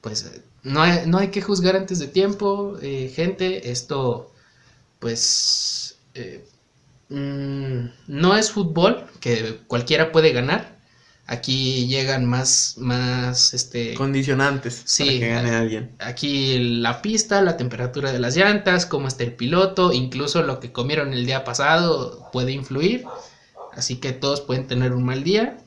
pues 0.00 0.30
no 0.62 0.82
hay, 0.82 1.06
no 1.06 1.18
hay 1.18 1.28
que 1.30 1.40
juzgar 1.42 1.76
antes 1.76 1.98
de 1.98 2.08
tiempo, 2.08 2.76
eh, 2.82 3.10
gente. 3.14 3.70
Esto, 3.70 4.32
pues, 4.98 5.98
eh, 6.14 6.44
mm, 7.08 7.86
no 8.08 8.36
es 8.36 8.50
fútbol 8.50 9.06
que 9.20 9.60
cualquiera 9.66 10.12
puede 10.12 10.32
ganar. 10.32 10.77
Aquí 11.30 11.86
llegan 11.86 12.24
más, 12.24 12.76
más, 12.78 13.52
este, 13.52 13.92
Condicionantes 13.92 14.80
Sí, 14.86 15.04
para 15.04 15.18
que 15.18 15.28
gane 15.28 15.50
alguien. 15.56 15.94
aquí 15.98 16.58
la 16.80 17.02
pista, 17.02 17.42
la 17.42 17.58
temperatura 17.58 18.12
de 18.12 18.18
las 18.18 18.34
llantas, 18.34 18.86
cómo 18.86 19.08
está 19.08 19.24
el 19.24 19.34
piloto, 19.34 19.92
incluso 19.92 20.42
lo 20.42 20.58
que 20.58 20.72
comieron 20.72 21.12
el 21.12 21.26
día 21.26 21.44
pasado 21.44 22.30
puede 22.32 22.52
influir. 22.52 23.04
Así 23.74 23.96
que 23.96 24.12
todos 24.12 24.40
pueden 24.40 24.66
tener 24.66 24.94
un 24.94 25.04
mal 25.04 25.22
día 25.22 25.58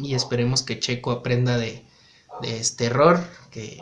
y 0.00 0.14
esperemos 0.14 0.64
que 0.64 0.80
Checo 0.80 1.12
aprenda 1.12 1.58
de, 1.58 1.84
de 2.42 2.58
este 2.58 2.86
error, 2.86 3.20
que 3.52 3.80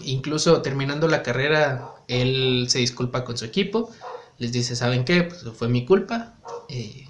incluso 0.00 0.62
terminando 0.62 1.08
la 1.08 1.22
carrera 1.22 1.90
él 2.08 2.66
se 2.70 2.78
disculpa 2.78 3.24
con 3.24 3.36
su 3.36 3.44
equipo, 3.44 3.90
les 4.38 4.50
dice, 4.50 4.76
¿saben 4.76 5.04
qué? 5.04 5.24
Pues 5.24 5.44
fue 5.54 5.68
mi 5.68 5.84
culpa, 5.84 6.34
eh, 6.70 7.06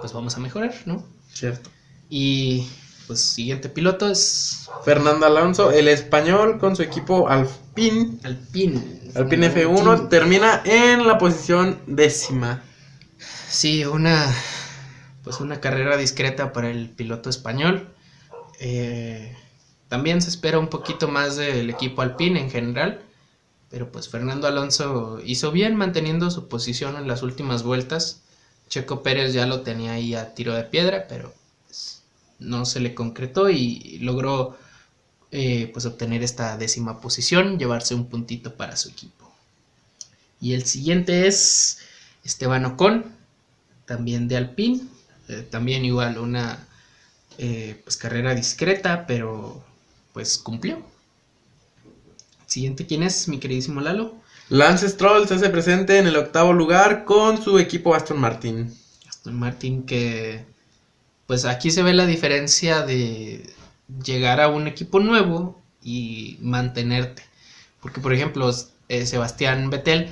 pues 0.00 0.12
vamos 0.12 0.36
a 0.36 0.40
mejorar, 0.40 0.72
¿no? 0.86 1.04
Cierto. 1.32 1.68
Y 2.08 2.68
pues 3.06 3.20
siguiente 3.20 3.68
piloto 3.68 4.08
es 4.08 4.68
Fernando 4.84 5.26
Alonso, 5.26 5.70
el 5.70 5.88
español 5.88 6.58
con 6.58 6.76
su 6.76 6.82
equipo 6.82 7.28
Alpine. 7.28 8.18
Alpine. 8.24 8.82
Alpine 9.14 9.54
F1 9.54 10.08
termina 10.08 10.62
en 10.64 11.06
la 11.06 11.18
posición 11.18 11.80
décima. 11.86 12.62
Sí, 13.48 13.84
una 13.84 14.32
pues 15.26 15.40
una 15.40 15.60
carrera 15.60 15.96
discreta 15.96 16.52
para 16.52 16.70
el 16.70 16.88
piloto 16.88 17.28
español. 17.28 17.88
Eh, 18.60 19.36
también 19.88 20.22
se 20.22 20.28
espera 20.28 20.60
un 20.60 20.68
poquito 20.68 21.08
más 21.08 21.34
del 21.36 21.68
equipo 21.68 22.02
Alpine 22.02 22.40
en 22.40 22.48
general, 22.48 23.02
pero 23.68 23.90
pues 23.90 24.08
Fernando 24.08 24.46
Alonso 24.46 25.20
hizo 25.24 25.50
bien 25.50 25.74
manteniendo 25.74 26.30
su 26.30 26.46
posición 26.46 26.96
en 26.96 27.08
las 27.08 27.22
últimas 27.22 27.64
vueltas. 27.64 28.22
Checo 28.68 29.02
Pérez 29.02 29.32
ya 29.32 29.46
lo 29.46 29.62
tenía 29.62 29.94
ahí 29.94 30.14
a 30.14 30.32
tiro 30.34 30.54
de 30.54 30.62
piedra, 30.62 31.06
pero 31.08 31.32
no 32.38 32.64
se 32.66 32.80
le 32.80 32.94
concretó 32.94 33.50
y 33.50 33.98
logró 34.00 34.56
eh, 35.30 35.70
pues 35.72 35.84
obtener 35.86 36.22
esta 36.22 36.56
décima 36.56 37.00
posición, 37.00 37.58
llevarse 37.58 37.94
un 37.94 38.06
puntito 38.06 38.54
para 38.54 38.76
su 38.76 38.88
equipo. 38.88 39.32
Y 40.40 40.52
el 40.52 40.64
siguiente 40.64 41.26
es 41.26 41.78
Esteban 42.24 42.64
Ocon, 42.64 43.04
también 43.86 44.28
de 44.28 44.36
Alpine. 44.36 44.80
Eh, 45.28 45.46
también 45.50 45.84
igual 45.84 46.18
una 46.18 46.66
eh, 47.38 47.80
pues 47.84 47.96
carrera 47.96 48.34
discreta, 48.34 49.06
pero 49.06 49.64
pues 50.12 50.38
cumplió. 50.38 50.80
Siguiente, 52.46 52.86
¿quién 52.86 53.02
es, 53.02 53.28
mi 53.28 53.38
queridísimo 53.38 53.80
Lalo? 53.80 54.14
Lance 54.48 54.88
Stroll 54.88 55.26
se 55.26 55.34
hace 55.34 55.50
presente 55.50 55.98
en 55.98 56.06
el 56.06 56.16
octavo 56.16 56.52
lugar 56.52 57.04
con 57.04 57.42
su 57.42 57.58
equipo 57.58 57.94
Aston 57.94 58.20
Martin. 58.20 58.72
Aston 59.08 59.34
Martin 59.34 59.82
que 59.82 60.46
pues 61.26 61.44
aquí 61.44 61.70
se 61.70 61.82
ve 61.82 61.92
la 61.92 62.06
diferencia 62.06 62.82
de 62.82 63.52
llegar 64.04 64.40
a 64.40 64.48
un 64.48 64.66
equipo 64.66 65.00
nuevo 65.00 65.60
y 65.82 66.38
mantenerte. 66.40 67.22
Porque 67.80 68.00
por 68.00 68.12
ejemplo, 68.12 68.50
eh, 68.88 69.06
Sebastián 69.06 69.70
Vettel, 69.70 70.08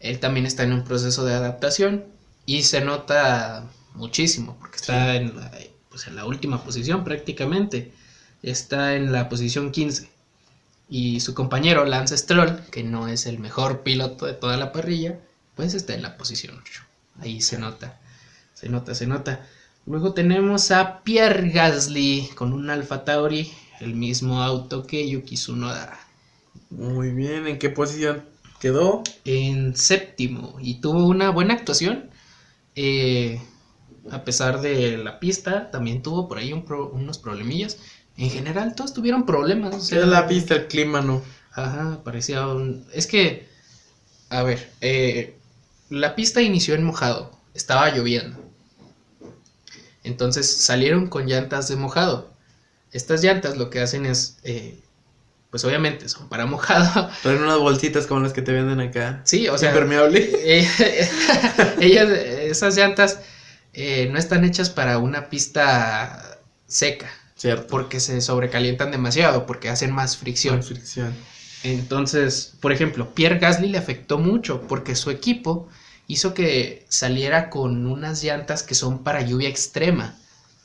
él 0.00 0.20
también 0.20 0.46
está 0.46 0.62
en 0.62 0.72
un 0.72 0.84
proceso 0.84 1.24
de 1.24 1.34
adaptación 1.34 2.04
y 2.44 2.62
se 2.62 2.80
nota 2.80 3.68
muchísimo 3.94 4.56
porque 4.60 4.76
está 4.76 5.16
en, 5.16 5.36
la, 5.36 5.50
pues, 5.88 6.06
en 6.06 6.16
la 6.16 6.24
última 6.24 6.62
posición 6.62 7.04
prácticamente. 7.04 7.92
Está 8.42 8.94
en 8.94 9.12
la 9.12 9.28
posición 9.28 9.72
15. 9.72 10.08
Y 10.88 11.20
su 11.20 11.34
compañero 11.34 11.84
Lance 11.84 12.16
Stroll, 12.16 12.60
que 12.70 12.84
no 12.84 13.08
es 13.08 13.26
el 13.26 13.38
mejor 13.38 13.82
piloto 13.82 14.26
de 14.26 14.34
toda 14.34 14.56
la 14.56 14.72
parrilla, 14.72 15.18
pues 15.56 15.74
está 15.74 15.94
en 15.94 16.02
la 16.02 16.16
posición 16.16 16.58
8. 16.60 16.82
Ahí 17.20 17.40
se 17.40 17.58
nota, 17.58 17.98
se 18.54 18.68
nota, 18.68 18.94
se 18.94 19.06
nota. 19.06 19.44
Luego 19.86 20.14
tenemos 20.14 20.72
a 20.72 21.04
Pierre 21.04 21.50
Gasly 21.50 22.30
con 22.34 22.52
un 22.52 22.70
Alfa 22.70 23.04
Tauri, 23.04 23.52
el 23.80 23.94
mismo 23.94 24.42
auto 24.42 24.84
que 24.84 25.08
Yuki 25.08 25.36
Tsunoda. 25.36 25.96
Muy 26.70 27.10
bien, 27.10 27.46
¿en 27.46 27.58
qué 27.60 27.70
posición 27.70 28.24
quedó? 28.58 29.04
En 29.24 29.76
séptimo 29.76 30.56
y 30.60 30.80
tuvo 30.80 31.06
una 31.06 31.30
buena 31.30 31.54
actuación. 31.54 32.10
Eh, 32.74 33.40
a 34.10 34.24
pesar 34.24 34.60
de 34.60 34.98
la 34.98 35.20
pista, 35.20 35.70
también 35.70 36.02
tuvo 36.02 36.26
por 36.26 36.38
ahí 36.38 36.52
unos 36.52 37.18
problemillas. 37.18 37.78
En 38.16 38.30
general, 38.30 38.74
todos 38.74 38.92
tuvieron 38.92 39.24
problemas. 39.24 39.74
O 39.74 39.80
sea, 39.80 40.04
la 40.04 40.26
pista, 40.26 40.54
el 40.54 40.66
clima, 40.66 41.00
no. 41.00 41.22
Ajá, 41.52 42.00
parecía 42.02 42.48
un... 42.48 42.84
Es 42.92 43.06
que, 43.06 43.46
a 44.30 44.42
ver, 44.42 44.68
eh, 44.80 45.36
la 45.90 46.16
pista 46.16 46.42
inició 46.42 46.74
en 46.74 46.84
mojado, 46.84 47.30
estaba 47.54 47.90
lloviendo. 47.90 48.45
Entonces 50.06 50.50
salieron 50.50 51.08
con 51.08 51.26
llantas 51.26 51.68
de 51.68 51.76
mojado. 51.76 52.30
Estas 52.92 53.22
llantas 53.22 53.56
lo 53.56 53.70
que 53.70 53.80
hacen 53.80 54.06
es, 54.06 54.38
eh, 54.44 54.78
pues 55.50 55.64
obviamente 55.64 56.08
son 56.08 56.28
para 56.28 56.46
mojado. 56.46 57.10
Traen 57.22 57.42
unas 57.42 57.58
bolsitas 57.58 58.06
como 58.06 58.20
las 58.20 58.32
que 58.32 58.40
te 58.40 58.52
venden 58.52 58.80
acá. 58.80 59.20
Sí, 59.24 59.48
o 59.48 59.58
sea. 59.58 59.70
Impermeable. 59.70 60.30
Eh, 60.44 60.68
ellas, 61.80 62.08
esas 62.08 62.76
llantas 62.76 63.18
eh, 63.72 64.08
no 64.10 64.18
están 64.18 64.44
hechas 64.44 64.70
para 64.70 64.98
una 64.98 65.28
pista 65.28 66.40
seca. 66.66 67.10
Cierto. 67.34 67.66
Porque 67.66 68.00
se 68.00 68.20
sobrecalientan 68.20 68.92
demasiado, 68.92 69.44
porque 69.44 69.68
hacen 69.68 69.92
más 69.92 70.16
fricción. 70.16 70.58
Más 70.58 70.68
fricción. 70.68 71.12
Entonces, 71.64 72.54
por 72.60 72.72
ejemplo, 72.72 73.12
Pierre 73.12 73.38
Gasly 73.38 73.68
le 73.68 73.78
afectó 73.78 74.18
mucho 74.18 74.62
porque 74.68 74.94
su 74.94 75.10
equipo 75.10 75.68
hizo 76.06 76.34
que 76.34 76.86
saliera 76.88 77.50
con 77.50 77.86
unas 77.86 78.22
llantas 78.22 78.62
que 78.62 78.74
son 78.74 79.02
para 79.02 79.22
lluvia 79.22 79.48
extrema. 79.48 80.14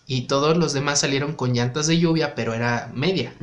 Y 0.07 0.23
todos 0.23 0.57
los 0.57 0.73
demás 0.73 0.99
salieron 0.99 1.33
con 1.33 1.53
llantas 1.53 1.87
de 1.87 1.97
lluvia, 1.97 2.35
pero 2.35 2.53
era 2.53 2.91
media. 2.93 3.33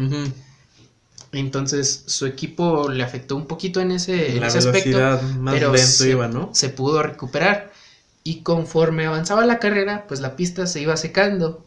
Entonces 1.32 2.04
su 2.06 2.26
equipo 2.26 2.88
le 2.88 3.04
afectó 3.04 3.36
un 3.36 3.46
poquito 3.46 3.80
en 3.80 3.92
ese, 3.92 4.36
en 4.36 4.42
ese 4.42 4.58
aspecto. 4.58 4.98
Más 5.38 5.54
pero 5.54 5.72
lento 5.72 5.86
se, 5.86 6.10
iba, 6.10 6.28
¿no? 6.28 6.50
se 6.52 6.68
pudo 6.68 7.02
recuperar. 7.02 7.72
Y 8.24 8.40
conforme 8.40 9.06
avanzaba 9.06 9.46
la 9.46 9.58
carrera, 9.58 10.06
pues 10.06 10.20
la 10.20 10.36
pista 10.36 10.66
se 10.66 10.80
iba 10.80 10.96
secando. 10.96 11.64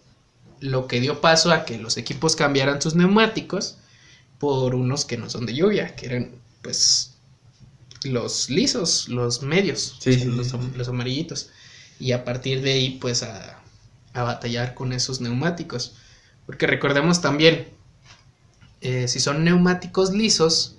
Lo 0.59 0.87
que 0.87 0.99
dio 0.99 1.21
paso 1.21 1.51
a 1.51 1.65
que 1.65 1.79
los 1.79 1.97
equipos 1.97 2.35
cambiaran 2.35 2.81
sus 2.81 2.93
neumáticos 2.93 3.77
por 4.39 4.75
unos 4.75 5.05
que 5.05 5.17
no 5.17 5.29
son 5.29 5.47
de 5.47 5.55
lluvia, 5.55 5.95
que 5.95 6.05
eran 6.07 6.31
pues 6.61 7.10
los 8.03 8.49
lisos, 8.49 9.07
los 9.09 9.41
medios, 9.41 9.99
los, 10.75 10.87
amarillitos. 10.87 11.49
Y 11.99 12.13
a 12.13 12.23
partir 12.23 12.61
de 12.61 12.73
ahí, 12.73 12.97
pues 12.99 13.23
a, 13.23 13.61
batallar 14.13 14.73
con 14.73 14.93
esos 14.93 15.21
neumáticos. 15.21 15.95
Porque 16.45 16.67
recordemos 16.67 17.21
también, 17.21 17.67
eh, 18.81 19.07
si 19.07 19.19
son 19.19 19.43
neumáticos 19.43 20.11
lisos, 20.11 20.75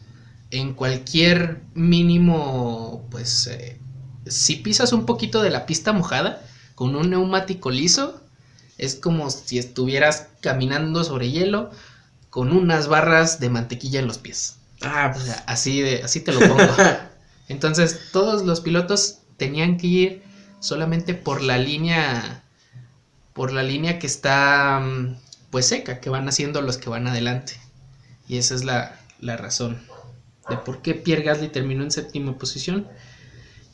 en 0.50 0.74
cualquier 0.74 1.62
mínimo, 1.74 3.06
pues, 3.10 3.46
eh, 3.46 3.78
si 4.26 4.56
pisas 4.56 4.92
un 4.92 5.06
poquito 5.06 5.42
de 5.42 5.50
la 5.50 5.64
pista 5.64 5.92
mojada 5.92 6.44
con 6.74 6.94
un 6.94 7.10
neumático 7.10 7.70
liso, 7.70 8.20
es 8.76 8.96
como 8.96 9.30
si 9.30 9.58
estuvieras 9.58 10.28
caminando 10.40 11.04
sobre 11.04 11.30
hielo 11.30 11.70
con 12.30 12.52
unas 12.52 12.88
barras 12.88 13.40
de 13.40 13.48
mantequilla 13.48 14.00
en 14.00 14.06
los 14.06 14.18
pies. 14.18 14.56
Ah, 14.82 15.14
así 15.46 15.80
de, 15.80 16.02
así 16.02 16.20
te 16.20 16.32
lo 16.32 16.40
pongo. 16.40 16.58
Entonces, 17.48 18.10
todos 18.12 18.44
los 18.44 18.60
pilotos 18.60 19.18
tenían 19.36 19.76
que 19.76 19.86
ir 19.86 20.22
solamente 20.60 21.14
por 21.14 21.42
la 21.42 21.58
línea, 21.58 22.44
por 23.32 23.52
la 23.52 23.62
línea 23.62 23.98
que 23.98 24.06
está, 24.06 24.80
mm, 24.80 25.16
pues 25.50 25.66
seca, 25.66 26.00
que 26.00 26.10
van 26.10 26.28
haciendo 26.28 26.62
los 26.62 26.78
que 26.78 26.88
van 26.88 27.06
adelante. 27.08 27.54
Y 28.28 28.38
esa 28.38 28.54
es 28.54 28.64
la, 28.64 28.98
razón 29.20 29.80
de 30.48 30.56
por 30.56 30.82
qué 30.82 30.94
Pierre 30.94 31.22
Gasly 31.22 31.48
terminó 31.48 31.82
en 31.82 31.90
séptima 31.90 32.38
posición. 32.38 32.88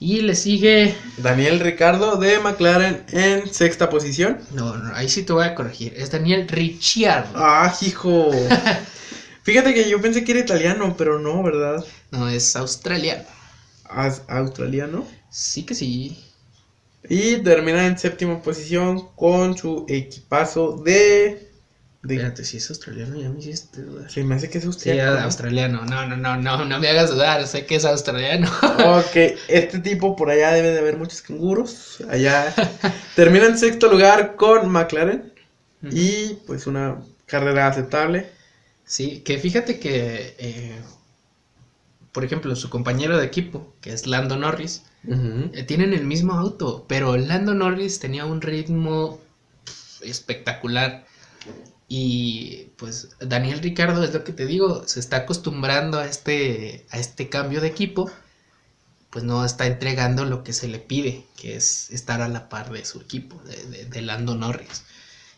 Y 0.00 0.20
le 0.20 0.34
sigue. 0.34 0.94
Daniel 1.16 1.58
Ricardo 1.58 2.16
de 2.16 2.38
McLaren 2.38 3.04
en 3.10 3.52
sexta 3.52 3.90
posición. 3.90 4.38
No, 4.52 4.76
no, 4.76 4.94
ahí 4.94 5.08
sí 5.08 5.24
te 5.24 5.32
voy 5.32 5.44
a 5.44 5.54
corregir. 5.54 5.92
Es 5.96 6.10
Daniel 6.10 6.46
Ricciardo. 6.46 7.32
¡Ah, 7.34 7.74
hijo! 7.80 8.30
Fíjate 9.42 9.74
que 9.74 9.90
yo 9.90 10.00
pensé 10.00 10.24
que 10.24 10.32
era 10.32 10.40
italiano, 10.40 10.94
pero 10.96 11.18
no, 11.18 11.42
¿verdad? 11.42 11.84
No, 12.12 12.28
es 12.28 12.54
australiano 12.54 13.37
australiano. 13.88 15.06
Sí 15.30 15.64
que 15.64 15.74
sí. 15.74 16.24
Y 17.08 17.38
termina 17.38 17.86
en 17.86 17.98
séptima 17.98 18.42
posición 18.42 19.08
con 19.14 19.56
su 19.56 19.86
equipazo 19.88 20.76
de. 20.84 21.48
de... 22.02 22.14
Espérate, 22.14 22.44
si 22.44 22.58
es 22.58 22.68
australiano, 22.70 23.18
ya 23.18 23.28
me 23.30 23.38
hiciste 23.38 23.82
Se 24.08 24.24
me 24.24 24.34
hace 24.34 24.50
que 24.50 24.58
es 24.58 24.66
australiano. 24.66 25.16
Sí, 25.16 25.24
australiano. 25.24 25.84
No, 25.84 26.06
no, 26.06 26.16
no, 26.16 26.36
no, 26.36 26.64
no 26.64 26.78
me 26.78 26.88
hagas 26.88 27.10
dudar, 27.10 27.46
sé 27.46 27.66
que 27.66 27.76
es 27.76 27.84
australiano. 27.84 28.50
ok, 28.62 29.36
este 29.48 29.78
tipo 29.78 30.16
por 30.16 30.30
allá 30.30 30.52
debe 30.52 30.72
de 30.72 30.78
haber 30.78 30.96
muchos 30.96 31.22
canguros. 31.22 31.98
Allá 32.10 32.54
termina 33.16 33.46
en 33.46 33.58
sexto 33.58 33.90
lugar 33.90 34.36
con 34.36 34.68
McLaren. 34.68 35.32
Y 35.90 36.34
pues 36.46 36.66
una 36.66 37.00
carrera 37.26 37.68
aceptable. 37.68 38.28
Sí, 38.84 39.20
que 39.20 39.38
fíjate 39.38 39.78
que 39.78 40.34
eh, 40.38 40.80
por 42.12 42.24
ejemplo, 42.24 42.54
su 42.56 42.70
compañero 42.70 43.18
de 43.18 43.26
equipo, 43.26 43.74
que 43.80 43.92
es 43.92 44.06
Lando 44.06 44.36
Norris, 44.36 44.82
eh, 45.06 45.62
tienen 45.64 45.92
el 45.92 46.04
mismo 46.04 46.34
auto, 46.34 46.86
pero 46.88 47.16
Lando 47.16 47.54
Norris 47.54 48.00
tenía 48.00 48.24
un 48.24 48.40
ritmo 48.40 49.20
espectacular. 50.02 51.06
Y 51.88 52.72
pues 52.76 53.10
Daniel 53.20 53.60
Ricardo 53.60 54.04
es 54.04 54.12
lo 54.12 54.22
que 54.22 54.32
te 54.32 54.46
digo, 54.46 54.86
se 54.86 55.00
está 55.00 55.18
acostumbrando 55.18 55.98
a 55.98 56.06
este, 56.06 56.86
a 56.90 56.98
este 56.98 57.28
cambio 57.30 57.60
de 57.62 57.68
equipo, 57.68 58.10
pues 59.10 59.24
no 59.24 59.44
está 59.44 59.66
entregando 59.66 60.26
lo 60.26 60.44
que 60.44 60.52
se 60.52 60.68
le 60.68 60.78
pide, 60.78 61.24
que 61.36 61.56
es 61.56 61.90
estar 61.90 62.20
a 62.20 62.28
la 62.28 62.50
par 62.50 62.70
de 62.70 62.84
su 62.84 63.00
equipo, 63.00 63.40
de, 63.44 63.86
de 63.86 64.02
Lando 64.02 64.34
Norris. 64.34 64.82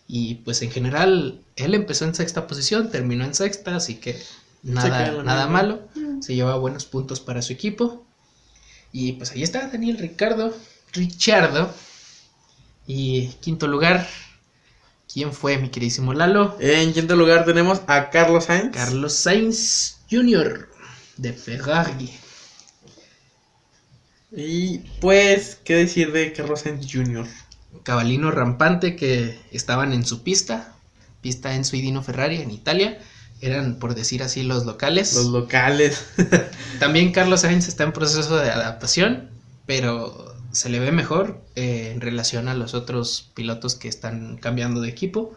Y 0.08 0.36
pues 0.36 0.60
en 0.62 0.72
general, 0.72 1.40
él 1.54 1.74
empezó 1.74 2.04
en 2.04 2.16
sexta 2.16 2.48
posición, 2.48 2.90
terminó 2.90 3.24
en 3.24 3.34
sexta, 3.34 3.76
así 3.76 3.94
que 3.94 4.20
nada, 4.62 5.22
nada 5.22 5.46
malo. 5.46 5.88
Mm. 5.94 6.22
Se 6.22 6.34
lleva 6.34 6.56
buenos 6.56 6.84
puntos 6.84 7.20
para 7.20 7.42
su 7.42 7.52
equipo. 7.52 8.04
Y 8.92 9.12
pues 9.12 9.32
ahí 9.32 9.42
está 9.42 9.68
Daniel 9.68 9.98
Ricardo, 9.98 10.54
Richardo. 10.92 11.72
Y 12.86 13.28
quinto 13.40 13.68
lugar, 13.68 14.06
¿quién 15.12 15.32
fue 15.32 15.58
mi 15.58 15.68
queridísimo 15.68 16.12
Lalo? 16.12 16.56
En 16.60 16.92
quinto 16.92 17.14
lugar 17.14 17.44
tenemos 17.44 17.82
a 17.86 18.10
Carlos 18.10 18.46
Sainz. 18.46 18.74
Carlos 18.74 19.14
Sainz 19.14 19.98
Jr. 20.10 20.68
de 21.16 21.32
Ferrari. 21.32 22.10
Y 24.32 24.78
pues, 25.00 25.58
¿qué 25.64 25.74
decir 25.76 26.12
de 26.12 26.32
Carlos 26.32 26.60
Sainz 26.60 26.86
Jr.? 26.90 27.26
Cabalino 27.84 28.30
rampante 28.30 28.96
que 28.96 29.38
estaban 29.52 29.92
en 29.92 30.04
su 30.04 30.22
pista, 30.22 30.74
pista 31.20 31.54
en 31.54 31.64
Suidino 31.64 32.02
Ferrari 32.02 32.36
en 32.36 32.50
Italia 32.50 32.98
eran, 33.40 33.76
por 33.76 33.94
decir 33.94 34.22
así, 34.22 34.42
los 34.42 34.66
locales. 34.66 35.14
Los 35.14 35.26
locales. 35.26 36.06
También 36.78 37.12
Carlos 37.12 37.40
Sainz 37.40 37.68
está 37.68 37.84
en 37.84 37.92
proceso 37.92 38.36
de 38.36 38.50
adaptación, 38.50 39.30
pero 39.66 40.34
se 40.52 40.68
le 40.68 40.80
ve 40.80 40.92
mejor 40.92 41.42
eh, 41.54 41.90
en 41.92 42.00
relación 42.00 42.48
a 42.48 42.54
los 42.54 42.74
otros 42.74 43.30
pilotos 43.34 43.74
que 43.76 43.88
están 43.88 44.36
cambiando 44.36 44.80
de 44.80 44.88
equipo. 44.88 45.34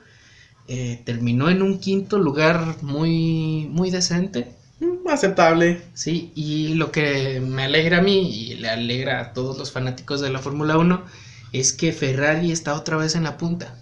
Eh, 0.67 1.01
terminó 1.05 1.49
en 1.49 1.61
un 1.61 1.79
quinto 1.79 2.17
lugar 2.17 2.77
muy, 2.81 3.67
muy 3.71 3.91
decente. 3.91 4.51
mm, 4.79 5.07
aceptable. 5.09 5.81
Sí, 5.93 6.31
y 6.35 6.75
lo 6.75 6.91
que 6.91 7.39
me 7.41 7.63
alegra 7.63 7.99
a 7.99 8.01
mí 8.01 8.29
y 8.29 8.55
le 8.55 8.69
alegra 8.69 9.19
a 9.21 9.33
todos 9.33 9.57
los 9.57 9.71
fanáticos 9.71 10.21
de 10.21 10.29
la 10.29 10.39
Fórmula 10.39 10.77
1 10.77 11.03
es 11.51 11.73
que 11.73 11.93
Ferrari 11.93 12.51
está 12.51 12.73
otra 12.75 12.97
vez 12.97 13.15
en 13.15 13.23
la 13.23 13.37
punta. 13.37 13.75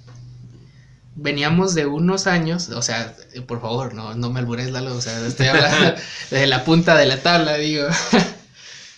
Veníamos 1.21 1.75
de 1.75 1.85
unos 1.85 2.25
años, 2.27 2.69
o 2.69 2.81
sea, 2.81 3.15
por 3.47 3.61
favor, 3.61 3.93
no, 3.93 4.15
no 4.15 4.31
me 4.31 4.39
albures, 4.39 4.71
Lalo, 4.71 4.95
o 4.95 5.01
sea, 5.01 5.25
estoy 5.25 5.47
hablando 5.47 5.93
de 6.31 6.47
la 6.47 6.63
punta 6.63 6.97
de 6.97 7.05
la 7.05 7.21
tabla, 7.21 7.57
digo. 7.57 7.87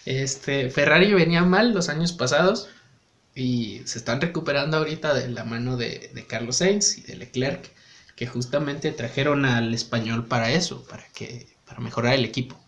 Este, 0.05 0.69
Ferrari 0.69 1.13
venía 1.13 1.43
mal 1.43 1.73
los 1.73 1.88
años 1.88 2.12
pasados 2.12 2.67
y 3.36 3.81
se 3.86 3.97
están 3.97 4.19
recuperando 4.19 4.75
ahorita 4.75 5.13
de 5.13 5.29
la 5.29 5.45
mano 5.45 5.77
de, 5.77 6.12
de 6.13 6.27
Carlos 6.27 6.57
Sainz 6.57 6.97
y 6.97 7.03
de 7.03 7.15
Leclerc, 7.15 7.71
que 8.17 8.27
justamente 8.27 8.91
trajeron 8.91 9.45
al 9.45 9.73
español 9.73 10.25
para 10.25 10.51
eso, 10.51 10.83
para 10.83 11.05
que 11.13 11.47
para 11.65 11.79
mejorar 11.79 12.15
el 12.15 12.25
equipo. 12.25 12.59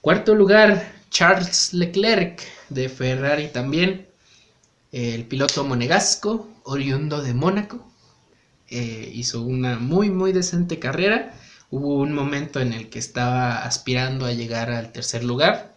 Cuarto 0.00 0.34
lugar, 0.34 0.92
Charles 1.10 1.72
Leclerc 1.72 2.42
de 2.68 2.88
Ferrari 2.88 3.48
también, 3.48 4.06
el 4.92 5.24
piloto 5.24 5.64
monegasco, 5.64 6.48
oriundo 6.64 7.22
de 7.22 7.34
Mónaco, 7.34 7.90
eh, 8.76 9.08
hizo 9.14 9.40
una 9.42 9.78
muy 9.78 10.10
muy 10.10 10.32
decente 10.32 10.80
carrera. 10.80 11.32
Hubo 11.70 11.94
un 12.00 12.12
momento 12.12 12.60
en 12.60 12.72
el 12.72 12.90
que 12.90 12.98
estaba 12.98 13.58
aspirando 13.64 14.26
a 14.26 14.32
llegar 14.32 14.72
al 14.72 14.90
tercer 14.90 15.22
lugar. 15.22 15.76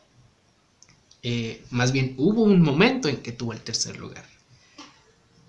Eh, 1.22 1.64
más 1.70 1.92
bien 1.92 2.16
hubo 2.18 2.42
un 2.42 2.64
momento 2.64 3.08
en 3.08 3.18
que 3.18 3.32
tuvo 3.32 3.54
el 3.54 3.62
tercer 3.62 3.98
lugar. 3.98 4.24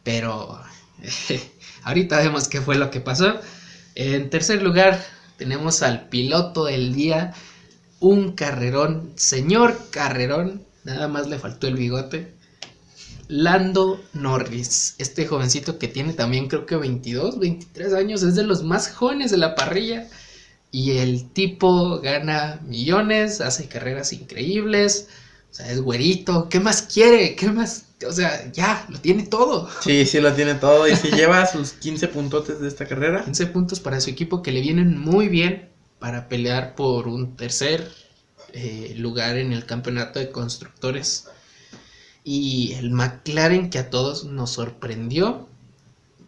Pero 0.04 0.60
ahorita 1.84 2.18
vemos 2.18 2.48
qué 2.48 2.60
fue 2.60 2.76
lo 2.76 2.90
que 2.90 3.00
pasó. 3.00 3.40
En 3.94 4.28
tercer 4.28 4.60
lugar 4.62 5.02
tenemos 5.38 5.82
al 5.82 6.10
piloto 6.10 6.66
del 6.66 6.94
día, 6.94 7.32
un 7.98 8.32
carrerón, 8.32 9.14
señor 9.16 9.88
carrerón, 9.90 10.66
nada 10.84 11.08
más 11.08 11.28
le 11.28 11.38
faltó 11.38 11.66
el 11.66 11.76
bigote. 11.76 12.34
Lando 13.28 14.02
Norris, 14.14 14.94
este 14.98 15.26
jovencito 15.26 15.78
que 15.78 15.86
tiene 15.86 16.14
también 16.14 16.48
creo 16.48 16.64
que 16.64 16.76
22, 16.76 17.38
23 17.38 17.92
años, 17.92 18.22
es 18.22 18.34
de 18.34 18.44
los 18.44 18.62
más 18.62 18.90
jóvenes 18.90 19.30
de 19.30 19.36
la 19.36 19.54
parrilla 19.54 20.08
y 20.70 20.98
el 20.98 21.30
tipo 21.30 22.00
gana 22.00 22.60
millones, 22.66 23.40
hace 23.40 23.68
carreras 23.68 24.12
increíbles, 24.12 25.08
o 25.50 25.54
sea, 25.54 25.70
es 25.70 25.80
güerito, 25.80 26.48
¿qué 26.48 26.60
más 26.60 26.82
quiere? 26.82 27.34
¿Qué 27.34 27.50
más? 27.50 27.86
O 28.06 28.12
sea, 28.12 28.50
ya, 28.52 28.86
lo 28.88 28.98
tiene 29.00 29.24
todo. 29.24 29.68
Sí, 29.82 30.06
sí, 30.06 30.20
lo 30.20 30.32
tiene 30.34 30.54
todo 30.54 30.86
y 30.86 30.94
si 30.94 31.10
lleva 31.16 31.46
sus 31.46 31.72
15 31.72 32.08
puntotes 32.08 32.60
de 32.60 32.68
esta 32.68 32.86
carrera. 32.86 33.24
15 33.24 33.46
puntos 33.46 33.80
para 33.80 34.00
su 34.00 34.10
equipo 34.10 34.42
que 34.42 34.52
le 34.52 34.60
vienen 34.60 34.98
muy 34.98 35.28
bien 35.28 35.68
para 35.98 36.28
pelear 36.28 36.74
por 36.74 37.08
un 37.08 37.36
tercer 37.36 37.90
eh, 38.52 38.94
lugar 38.96 39.36
en 39.36 39.52
el 39.52 39.66
campeonato 39.66 40.18
de 40.18 40.30
constructores. 40.30 41.26
Y 42.30 42.74
el 42.74 42.90
McLaren 42.90 43.70
que 43.70 43.78
a 43.78 43.88
todos 43.88 44.24
nos 44.24 44.50
sorprendió, 44.50 45.48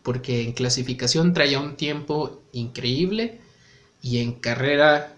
porque 0.03 0.45
en 0.45 0.53
clasificación 0.53 1.35
traía 1.35 1.61
un 1.61 1.77
tiempo 1.77 2.41
increíble 2.53 3.39
y 4.01 4.21
en 4.21 4.33
carrera 4.33 5.15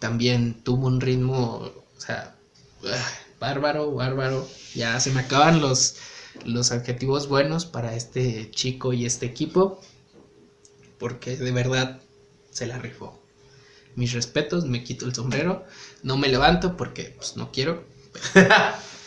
también 0.00 0.62
tuvo 0.62 0.86
un 0.86 1.00
ritmo, 1.00 1.72
o 1.96 1.96
sea, 1.96 2.36
bárbaro, 3.40 3.94
bárbaro. 3.94 4.46
Ya 4.74 5.00
se 5.00 5.12
me 5.12 5.20
acaban 5.20 5.62
los, 5.62 5.96
los 6.44 6.72
adjetivos 6.72 7.26
buenos 7.26 7.64
para 7.64 7.96
este 7.96 8.50
chico 8.50 8.92
y 8.92 9.06
este 9.06 9.24
equipo, 9.24 9.80
porque 10.98 11.38
de 11.38 11.52
verdad 11.52 12.02
se 12.50 12.66
la 12.66 12.76
rifó. 12.76 13.18
Mis 13.96 14.12
respetos, 14.12 14.66
me 14.66 14.84
quito 14.84 15.06
el 15.06 15.14
sombrero, 15.14 15.64
no 16.02 16.18
me 16.18 16.28
levanto 16.28 16.76
porque 16.76 17.14
pues, 17.16 17.38
no 17.38 17.50
quiero. 17.50 17.82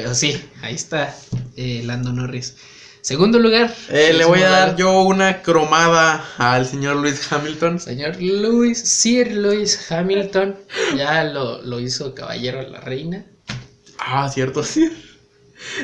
pero 0.00 0.14
sí, 0.14 0.42
ahí 0.62 0.74
está 0.74 1.14
eh, 1.56 1.82
Lando 1.84 2.10
Norris. 2.10 2.56
Segundo 3.02 3.38
lugar. 3.38 3.74
Eh, 3.90 4.14
le 4.14 4.24
voy 4.24 4.40
a 4.40 4.48
dar 4.48 4.76
yo 4.76 5.02
una 5.02 5.42
cromada 5.42 6.24
al 6.38 6.64
señor 6.64 6.96
Luis 6.96 7.30
Hamilton. 7.30 7.78
Señor 7.78 8.16
Luis, 8.18 8.78
Sir 8.78 9.30
Luis 9.32 9.92
Hamilton, 9.92 10.56
ya 10.96 11.24
lo, 11.24 11.60
lo 11.60 11.80
hizo 11.80 12.14
caballero 12.14 12.60
a 12.60 12.62
la 12.62 12.80
reina. 12.80 13.26
Ah, 13.98 14.30
cierto, 14.32 14.64
sí. 14.64 14.90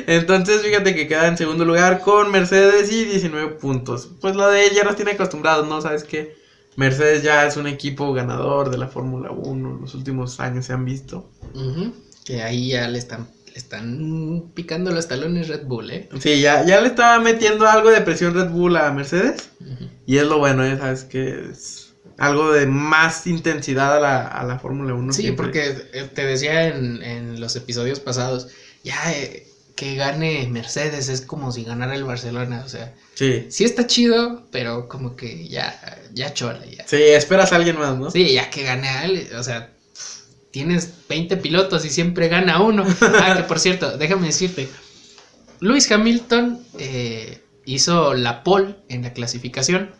Entonces, 0.07 0.63
fíjate 0.63 0.95
que 0.95 1.07
queda 1.07 1.27
en 1.27 1.37
segundo 1.37 1.63
lugar 1.63 2.01
con 2.01 2.31
Mercedes 2.31 2.91
y 2.91 3.05
19 3.05 3.51
puntos. 3.53 4.09
Pues 4.19 4.35
lo 4.35 4.49
de 4.49 4.65
él 4.65 4.73
ya 4.73 4.83
nos 4.83 4.95
tiene 4.95 5.11
acostumbrados, 5.11 5.67
¿no? 5.67 5.79
Sabes 5.79 6.03
que 6.03 6.35
Mercedes 6.75 7.21
ya 7.21 7.45
es 7.45 7.55
un 7.55 7.67
equipo 7.67 8.13
ganador 8.13 8.71
de 8.71 8.79
la 8.79 8.87
Fórmula 8.87 9.29
1. 9.29 9.77
Los 9.79 9.93
últimos 9.93 10.39
años 10.39 10.65
se 10.65 10.73
han 10.73 10.85
visto. 10.85 11.29
Que 12.25 12.41
ahí 12.41 12.69
ya 12.69 12.87
le 12.87 12.97
están, 12.97 13.27
están 13.57 14.51
picando 14.53 14.91
los 14.91 15.07
talones 15.07 15.47
Red 15.47 15.63
Bull, 15.65 15.89
¿eh? 15.91 16.09
Sí, 16.19 16.41
ya, 16.41 16.65
ya 16.65 16.79
le 16.81 16.87
estaba 16.87 17.19
metiendo 17.19 17.67
algo 17.67 17.89
de 17.89 18.01
presión 18.01 18.33
Red 18.33 18.49
Bull 18.49 18.75
a 18.77 18.91
Mercedes. 18.91 19.49
Y 20.05 20.17
es 20.17 20.23
lo 20.23 20.37
bueno, 20.39 20.63
¿eh? 20.65 20.77
Sabes 20.77 21.03
que 21.03 21.49
es 21.51 21.93
algo 22.17 22.51
de 22.51 22.65
más 22.65 23.27
intensidad 23.27 23.97
a 23.97 23.99
la, 23.99 24.27
a 24.27 24.43
la 24.43 24.59
Fórmula 24.59 24.93
1. 24.93 25.13
Sí, 25.13 25.21
siempre. 25.23 25.43
porque 25.45 25.75
eh, 25.93 26.09
te 26.13 26.25
decía 26.25 26.67
en, 26.67 27.03
en 27.03 27.39
los 27.39 27.55
episodios 27.55 27.99
pasados, 27.99 28.47
ya 28.83 29.11
eh, 29.13 29.45
que 29.75 29.95
gane 29.95 30.47
Mercedes 30.49 31.09
es 31.09 31.21
como 31.21 31.51
si 31.51 31.63
ganara 31.63 31.93
el 31.95 32.03
Barcelona, 32.05 32.63
o 32.65 32.69
sea, 32.69 32.93
Sí. 33.13 33.47
sí 33.49 33.63
está 33.63 33.85
chido, 33.87 34.47
pero 34.51 34.87
como 34.87 35.15
que 35.15 35.47
ya, 35.47 35.79
ya 36.13 36.33
chola, 36.33 36.65
ya. 36.65 36.87
Sí, 36.87 36.97
esperas 36.97 37.51
a 37.51 37.57
alguien 37.57 37.77
más, 37.77 37.97
¿no? 37.97 38.09
Sí, 38.11 38.31
ya 38.33 38.49
que 38.49 38.63
gane 38.63 38.87
a 38.89 39.05
él, 39.05 39.27
o 39.37 39.43
sea, 39.43 39.71
tienes 40.57 40.91
20 41.07 41.37
pilotos 41.37 41.85
y 41.85 41.89
siempre 41.91 42.29
gana 42.29 42.63
uno. 42.63 42.83
Ah, 43.01 43.35
que 43.37 43.43
por 43.43 43.59
cierto, 43.59 43.95
déjame 43.95 44.25
decirte, 44.25 44.67
Lewis 45.59 45.91
Hamilton 45.91 46.59
eh, 46.79 47.43
hizo 47.65 48.15
la 48.15 48.43
pole 48.43 48.75
en 48.89 49.03
la 49.03 49.13
clasificación. 49.13 49.91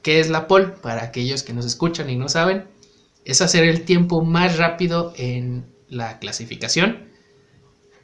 ¿Qué 0.00 0.18
es 0.18 0.30
la 0.30 0.46
pole? 0.48 0.68
Para 0.68 1.02
aquellos 1.02 1.42
que 1.42 1.52
nos 1.52 1.66
escuchan 1.66 2.08
y 2.08 2.16
no 2.16 2.30
saben, 2.30 2.64
es 3.26 3.42
hacer 3.42 3.64
el 3.64 3.84
tiempo 3.84 4.24
más 4.24 4.56
rápido 4.56 5.12
en 5.18 5.66
la 5.90 6.18
clasificación. 6.18 7.10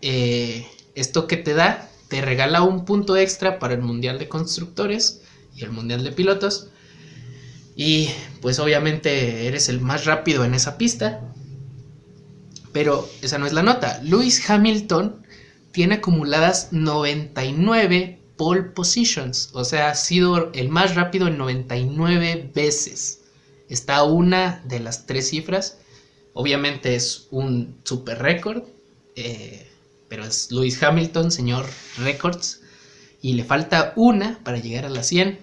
Eh, 0.03 0.67
¿Esto 0.95 1.27
que 1.27 1.39
te 1.39 1.55
da? 1.55 1.89
Te 2.09 2.21
regala 2.21 2.61
un 2.61 2.85
punto 2.85 3.17
extra 3.17 3.59
para 3.59 3.73
el 3.73 3.81
Mundial 3.81 4.19
de 4.19 4.29
Constructores 4.29 5.23
y 5.57 5.65
el 5.65 5.71
Mundial 5.71 6.05
de 6.05 6.13
Pilotos. 6.13 6.69
Y 7.75 8.11
pues 8.43 8.59
obviamente 8.59 9.47
eres 9.47 9.71
el 9.71 9.81
más 9.81 10.05
rápido 10.05 10.45
en 10.45 10.53
esa 10.53 10.77
pista. 10.77 11.23
Pero 12.73 13.09
esa 13.21 13.39
no 13.39 13.47
es 13.47 13.53
la 13.53 13.63
nota. 13.63 14.01
Lewis 14.03 14.49
Hamilton 14.49 15.27
tiene 15.73 15.97
acumuladas 15.97 16.69
99 16.73 18.19
pole 18.37 18.63
positions. 18.63 19.51
O 19.53 19.65
sea, 19.65 19.91
ha 19.91 19.95
sido 19.95 20.53
el 20.53 20.69
más 20.69 20.95
rápido 20.95 21.29
en 21.29 21.39
99 21.39 22.51
veces. 22.55 23.21
Está 23.69 23.97
a 23.97 24.05
una 24.05 24.63
de 24.67 24.81
las 24.81 25.07
tres 25.07 25.31
cifras. 25.31 25.79
Obviamente 26.35 26.95
es 26.95 27.29
un 27.31 27.77
super 27.85 28.19
récord. 28.19 28.65
eh, 29.17 29.69
pero 30.09 30.25
es 30.25 30.51
Lewis 30.53 30.83
Hamilton, 30.83 31.31
señor 31.33 31.67
Records. 31.99 32.61
Y 33.23 33.35
le 33.35 33.45
falta 33.45 33.93
una 33.97 34.41
para 34.45 34.59
llegar 34.59 34.85
a 34.85 34.91
las 34.91 35.07
100. 35.07 35.39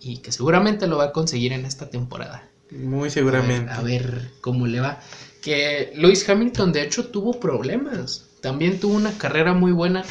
Y 0.00 0.18
que 0.18 0.32
seguramente 0.32 0.88
lo 0.88 0.96
va 0.96 1.04
a 1.04 1.12
conseguir 1.12 1.52
en 1.52 1.64
esta 1.64 1.88
temporada. 1.88 2.48
Muy 2.70 3.10
seguramente. 3.10 3.70
A 3.70 3.80
ver, 3.82 4.02
a 4.02 4.10
ver 4.10 4.30
cómo 4.40 4.66
le 4.66 4.80
va. 4.80 5.00
Que 5.42 5.92
Lewis 5.94 6.26
Hamilton, 6.26 6.72
de 6.72 6.82
hecho, 6.82 7.08
tuvo 7.08 7.38
problemas. 7.38 8.30
También 8.40 8.80
tuvo 8.80 8.94
una 8.94 9.18
carrera 9.18 9.52
muy 9.52 9.72
buena. 9.72 10.04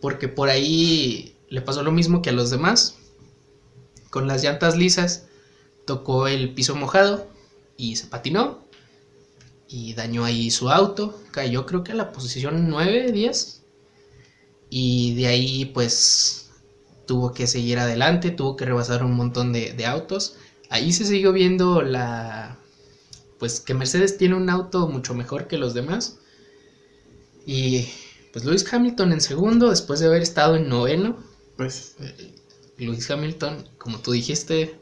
Porque 0.00 0.28
por 0.28 0.48
ahí 0.48 1.36
le 1.50 1.60
pasó 1.60 1.82
lo 1.82 1.92
mismo 1.92 2.22
que 2.22 2.30
a 2.30 2.32
los 2.32 2.50
demás. 2.50 2.96
Con 4.08 4.26
las 4.26 4.42
llantas 4.42 4.76
lisas, 4.76 5.26
tocó 5.84 6.26
el 6.26 6.54
piso 6.54 6.74
mojado 6.74 7.28
y 7.76 7.96
se 7.96 8.06
patinó. 8.06 8.64
Y 9.68 9.92
dañó 9.92 10.24
ahí 10.24 10.50
su 10.50 10.70
auto. 10.70 11.20
Cayó, 11.32 11.66
creo 11.66 11.84
que 11.84 11.92
a 11.92 11.96
la 11.96 12.12
posición 12.12 12.70
9, 12.70 13.12
10. 13.12 13.62
Y 14.70 15.14
de 15.16 15.26
ahí, 15.26 15.66
pues, 15.66 16.50
tuvo 17.06 17.34
que 17.34 17.46
seguir 17.46 17.78
adelante. 17.78 18.30
Tuvo 18.30 18.56
que 18.56 18.64
rebasar 18.64 19.04
un 19.04 19.12
montón 19.12 19.52
de, 19.52 19.74
de 19.74 19.84
autos 19.84 20.36
ahí 20.70 20.92
se 20.92 21.04
siguió 21.04 21.32
viendo 21.32 21.82
la 21.82 22.56
pues 23.40 23.58
que 23.58 23.74
Mercedes 23.74 24.18
tiene 24.18 24.36
un 24.36 24.48
auto 24.50 24.86
mucho 24.86 25.14
mejor 25.14 25.48
que 25.48 25.58
los 25.58 25.74
demás. 25.74 26.18
Y 27.46 27.88
pues 28.32 28.44
Lewis 28.44 28.70
Hamilton 28.72 29.12
en 29.12 29.20
segundo 29.22 29.70
después 29.70 29.98
de 29.98 30.06
haber 30.06 30.22
estado 30.22 30.54
en 30.54 30.68
noveno. 30.68 31.16
Pues 31.56 31.96
Eh, 31.98 32.34
Lewis 32.76 33.10
Hamilton 33.10 33.68
como 33.78 33.98
tú 33.98 34.12
dijiste 34.12 34.78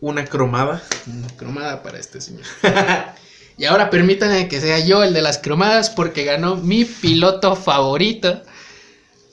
una 0.00 0.24
cromada. 0.24 0.82
una 1.06 1.28
cromada 1.36 1.82
para 1.82 1.98
este 2.00 2.20
señor. 2.20 2.44
Y 3.60 3.64
ahora 3.64 3.90
permítanme 3.90 4.46
que 4.46 4.60
sea 4.60 4.78
yo 4.78 5.02
el 5.02 5.12
de 5.12 5.20
las 5.20 5.38
cromadas 5.38 5.90
porque 5.90 6.22
ganó 6.22 6.54
mi 6.54 6.84
piloto 6.84 7.56
favorito. 7.56 8.40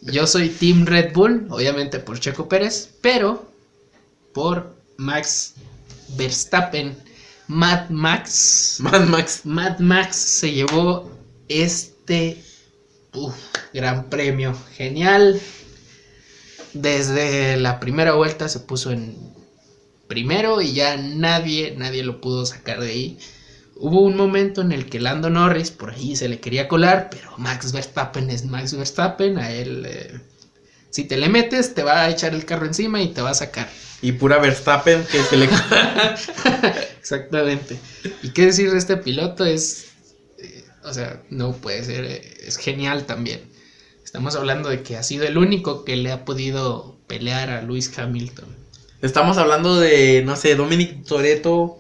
Yo 0.01 0.25
soy 0.25 0.49
Team 0.49 0.87
Red 0.87 1.13
Bull 1.13 1.45
obviamente 1.51 1.99
por 1.99 2.19
Checo 2.19 2.49
Pérez 2.49 2.89
pero 3.01 3.47
por 4.33 4.75
Max 4.97 5.53
Verstappen 6.17 7.04
Mad 7.47 7.89
Max. 7.89 8.77
Mad 8.79 9.05
Max. 9.07 9.45
Mad 9.45 9.79
Max 9.79 10.15
se 10.15 10.51
llevó 10.51 11.11
este 11.47 12.41
gran 13.73 14.09
premio. 14.09 14.55
Genial. 14.75 15.39
Desde 16.73 17.57
la 17.57 17.79
primera 17.79 18.13
vuelta 18.13 18.49
se 18.49 18.59
puso 18.59 18.91
en 18.91 19.15
primero 20.07 20.61
y 20.61 20.73
ya 20.73 20.97
nadie, 20.97 21.75
nadie 21.77 22.03
lo 22.03 22.21
pudo 22.21 22.45
sacar 22.45 22.79
de 22.81 22.89
ahí. 22.89 23.19
Hubo 23.77 24.01
un 24.01 24.15
momento 24.15 24.61
en 24.61 24.71
el 24.71 24.89
que 24.89 24.99
Lando 24.99 25.29
Norris 25.29 25.71
por 25.71 25.91
ahí 25.91 26.15
se 26.15 26.29
le 26.29 26.39
quería 26.39 26.67
colar, 26.67 27.09
pero 27.09 27.37
Max 27.37 27.71
Verstappen 27.71 28.29
es 28.29 28.45
Max 28.45 28.73
Verstappen, 28.73 29.37
a 29.37 29.51
él 29.51 29.85
eh, 29.85 30.21
si 30.95 31.03
te 31.03 31.17
le 31.17 31.27
metes 31.27 31.73
te 31.73 31.83
va 31.83 32.03
a 32.03 32.09
echar 32.09 32.33
el 32.33 32.45
carro 32.45 32.65
encima 32.65 33.01
y 33.01 33.09
te 33.09 33.21
va 33.21 33.31
a 33.31 33.33
sacar. 33.33 33.67
Y 34.01 34.13
pura 34.13 34.37
Verstappen 34.37 35.05
que 35.11 35.21
se 35.23 35.35
le... 35.35 35.49
Exactamente. 37.01 37.77
¿Y 38.23 38.29
qué 38.29 38.45
decir 38.45 38.71
de 38.71 38.77
este 38.77 38.95
piloto? 38.95 39.45
Es, 39.45 39.87
eh, 40.37 40.63
o 40.85 40.93
sea, 40.93 41.21
no 41.29 41.51
puede 41.51 41.83
ser, 41.83 42.05
eh, 42.05 42.37
es 42.47 42.55
genial 42.55 43.05
también. 43.05 43.41
Estamos 44.05 44.37
hablando 44.37 44.69
de 44.69 44.83
que 44.83 44.95
ha 44.95 45.03
sido 45.03 45.25
el 45.25 45.37
único 45.37 45.83
que 45.83 45.97
le 45.97 46.13
ha 46.13 46.23
podido 46.23 46.97
pelear 47.07 47.49
a 47.49 47.61
Lewis 47.61 47.91
Hamilton. 47.97 48.47
Estamos 49.01 49.37
hablando 49.37 49.77
de, 49.77 50.23
no 50.25 50.37
sé, 50.37 50.55
Dominic 50.55 51.03
Toretto, 51.03 51.77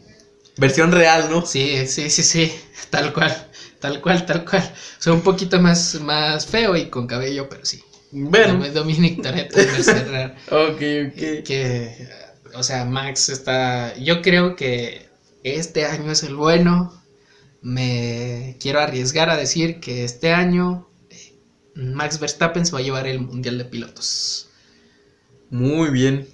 versión 0.57 0.91
real, 0.91 1.29
¿no? 1.29 1.45
Sí, 1.45 1.87
sí, 1.87 2.09
sí, 2.09 2.21
sí, 2.21 2.53
tal 2.89 3.13
cual, 3.13 3.33
tal 3.79 4.01
cual, 4.01 4.25
tal 4.25 4.43
cual. 4.43 4.73
O 4.99 5.01
sea, 5.01 5.13
un 5.13 5.21
poquito 5.21 5.57
más, 5.61 6.01
más 6.01 6.45
feo 6.47 6.75
y 6.75 6.89
con 6.89 7.07
cabello, 7.07 7.47
pero 7.47 7.63
sí. 7.63 7.81
Bueno. 8.17 8.65
Dominic 8.69 9.21
Toretto 9.21 9.57
versión 9.57 10.07
real. 10.07 10.35
Ok, 10.49 10.81
ok. 11.09 11.43
Que, 11.43 12.07
o 12.53 12.63
sea, 12.63 12.85
Max 12.85 13.27
está. 13.27 13.95
Yo 13.97 14.21
creo 14.21 14.55
que 14.55 15.05
este 15.43 15.85
año 15.85 16.11
es 16.11 16.23
el 16.23 16.35
bueno. 16.35 16.93
Me 17.61 18.55
quiero 18.59 18.79
arriesgar 18.79 19.29
a 19.29 19.35
decir 19.35 19.79
que 19.81 20.05
este 20.05 20.31
año 20.31 20.87
eh, 21.09 21.33
Max 21.75 22.19
Verstappen 22.19 22.65
se 22.65 22.71
va 22.71 22.79
a 22.79 22.83
llevar 22.83 23.05
el 23.05 23.19
Mundial 23.19 23.57
de 23.57 23.65
Pilotos. 23.65 24.49
Muy 25.49 25.89
bien. 25.89 26.27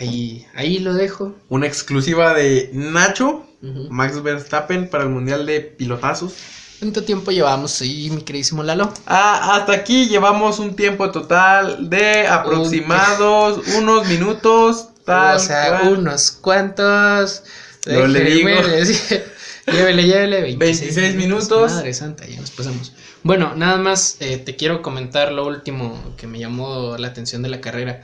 Ahí, 0.00 0.44
ahí 0.54 0.78
lo 0.78 0.94
dejo. 0.94 1.36
Una 1.48 1.66
exclusiva 1.66 2.34
de 2.34 2.70
Nacho. 2.72 3.44
Max 3.90 4.22
Verstappen 4.22 4.88
para 4.88 5.04
el 5.04 5.10
Mundial 5.10 5.46
de 5.46 5.60
Pilotazos. 5.60 6.34
¿Cuánto 6.78 7.02
tiempo 7.02 7.32
llevamos 7.32 7.80
ahí, 7.80 8.08
mi 8.08 8.22
queridísimo 8.22 8.62
Lalo? 8.62 8.92
Ah, 9.04 9.56
hasta 9.56 9.72
aquí 9.72 10.08
llevamos 10.08 10.60
un 10.60 10.76
tiempo 10.76 11.10
total 11.10 11.90
de 11.90 12.28
aproximados 12.28 13.66
unos 13.76 14.06
minutos. 14.06 14.88
Tal 15.04 15.36
o 15.36 15.40
sea, 15.40 15.80
cual. 15.80 15.98
unos 15.98 16.30
cuantos. 16.30 17.42
No 17.86 18.06
le 18.06 18.20
digo. 18.24 18.48
Llévele, 19.66 20.04
llévele. 20.04 20.40
26, 20.42 20.96
26 20.96 21.14
minutos. 21.16 21.72
Madre 21.72 21.92
santa, 21.92 22.26
ya 22.26 22.40
nos 22.40 22.50
pasamos. 22.52 22.92
Bueno, 23.22 23.54
nada 23.56 23.76
más 23.76 24.16
eh, 24.20 24.38
te 24.38 24.56
quiero 24.56 24.80
comentar 24.80 25.32
lo 25.32 25.46
último 25.46 26.14
que 26.16 26.26
me 26.26 26.38
llamó 26.38 26.96
la 26.96 27.08
atención 27.08 27.42
de 27.42 27.48
la 27.48 27.60
carrera. 27.60 28.02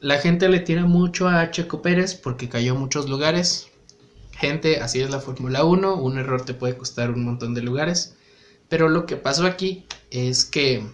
La 0.00 0.18
gente 0.18 0.48
le 0.48 0.60
tira 0.60 0.84
mucho 0.84 1.28
a 1.28 1.50
Checo 1.50 1.80
Pérez 1.80 2.14
porque 2.14 2.48
cayó 2.48 2.74
en 2.74 2.80
muchos 2.80 3.08
lugares. 3.08 3.68
Gente, 4.42 4.80
así 4.80 5.00
es 5.00 5.08
la 5.08 5.20
Fórmula 5.20 5.62
1. 5.62 5.94
Un 5.94 6.18
error 6.18 6.44
te 6.44 6.52
puede 6.52 6.76
costar 6.76 7.12
un 7.12 7.24
montón 7.24 7.54
de 7.54 7.62
lugares. 7.62 8.16
Pero 8.68 8.88
lo 8.88 9.06
que 9.06 9.14
pasó 9.16 9.46
aquí 9.46 9.86
es 10.10 10.44
que 10.44 10.84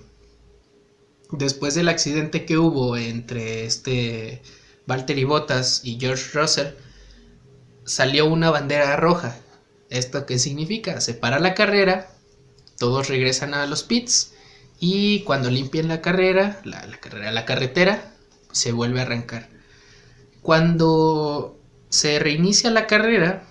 después 1.32 1.74
del 1.74 1.88
accidente 1.88 2.44
que 2.44 2.58
hubo 2.58 2.98
entre 2.98 3.64
este 3.64 4.42
Valtteri 4.86 5.24
Bottas 5.24 5.80
y 5.82 5.98
George 5.98 6.38
Russell, 6.38 6.74
salió 7.86 8.26
una 8.26 8.50
bandera 8.50 8.96
roja. 8.96 9.34
¿Esto 9.88 10.26
qué 10.26 10.38
significa? 10.38 11.00
Se 11.00 11.14
para 11.14 11.38
la 11.38 11.54
carrera, 11.54 12.10
todos 12.76 13.08
regresan 13.08 13.54
a 13.54 13.66
los 13.66 13.82
pits 13.82 14.34
y 14.78 15.20
cuando 15.20 15.50
limpien 15.50 15.88
la 15.88 16.02
carrera, 16.02 16.60
la, 16.64 16.84
la 16.84 17.00
carrera, 17.00 17.32
la 17.32 17.46
carretera, 17.46 18.12
se 18.52 18.72
vuelve 18.72 19.00
a 19.00 19.04
arrancar. 19.04 19.48
Cuando 20.42 21.57
se 21.88 22.18
reinicia 22.18 22.70
la 22.70 22.86
carrera, 22.86 23.44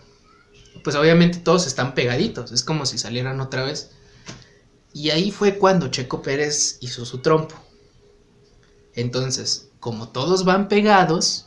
pues 0.83 0.95
obviamente 0.95 1.39
todos 1.39 1.67
están 1.67 1.93
pegaditos, 1.93 2.51
es 2.51 2.63
como 2.63 2.85
si 2.85 2.97
salieran 2.97 3.41
otra 3.41 3.63
vez. 3.63 3.91
Y 4.93 5.09
ahí 5.11 5.31
fue 5.31 5.57
cuando 5.57 5.89
Checo 5.89 6.21
Pérez 6.21 6.77
hizo 6.81 7.05
su 7.05 7.19
trompo. 7.19 7.55
Entonces, 8.93 9.69
como 9.79 10.09
todos 10.09 10.43
van 10.43 10.67
pegados, 10.67 11.45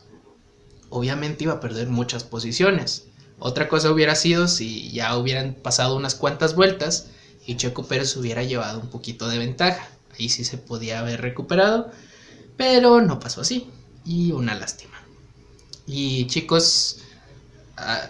obviamente 0.89 1.43
iba 1.43 1.53
a 1.53 1.59
perder 1.59 1.87
muchas 1.89 2.23
posiciones. 2.23 3.05
Otra 3.39 3.67
cosa 3.67 3.91
hubiera 3.91 4.15
sido 4.15 4.47
si 4.47 4.91
ya 4.91 5.17
hubieran 5.17 5.55
pasado 5.55 5.95
unas 5.95 6.15
cuantas 6.15 6.55
vueltas 6.55 7.07
y 7.45 7.57
Checo 7.57 7.85
Pérez 7.85 8.15
hubiera 8.15 8.43
llevado 8.43 8.79
un 8.79 8.89
poquito 8.89 9.27
de 9.27 9.39
ventaja. 9.39 9.89
Ahí 10.17 10.29
sí 10.29 10.45
se 10.45 10.57
podía 10.57 10.99
haber 10.99 11.21
recuperado, 11.21 11.91
pero 12.55 13.01
no 13.01 13.19
pasó 13.19 13.41
así. 13.41 13.69
Y 14.05 14.31
una 14.31 14.55
lástima. 14.55 14.90
Y 15.85 16.27
chicos, 16.27 16.99
ah, 17.77 18.09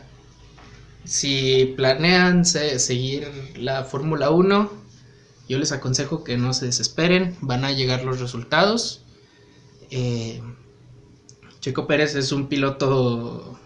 si 1.06 1.74
planean 1.78 2.46
se- 2.46 2.80
seguir 2.80 3.30
la 3.58 3.84
Fórmula 3.84 4.30
1, 4.30 4.72
yo 5.50 5.60
les 5.60 5.72
aconsejo 5.72 6.24
que 6.24 6.38
no 6.38 6.54
se 6.54 6.66
desesperen, 6.66 7.36
van 7.42 7.66
a 7.66 7.72
llegar 7.72 8.04
los 8.04 8.20
resultados. 8.20 9.02
Eh, 9.92 10.42
Checo 11.62 11.88
Pérez 11.88 12.16
es 12.16 12.32
un 12.32 12.48
piloto 12.48 13.58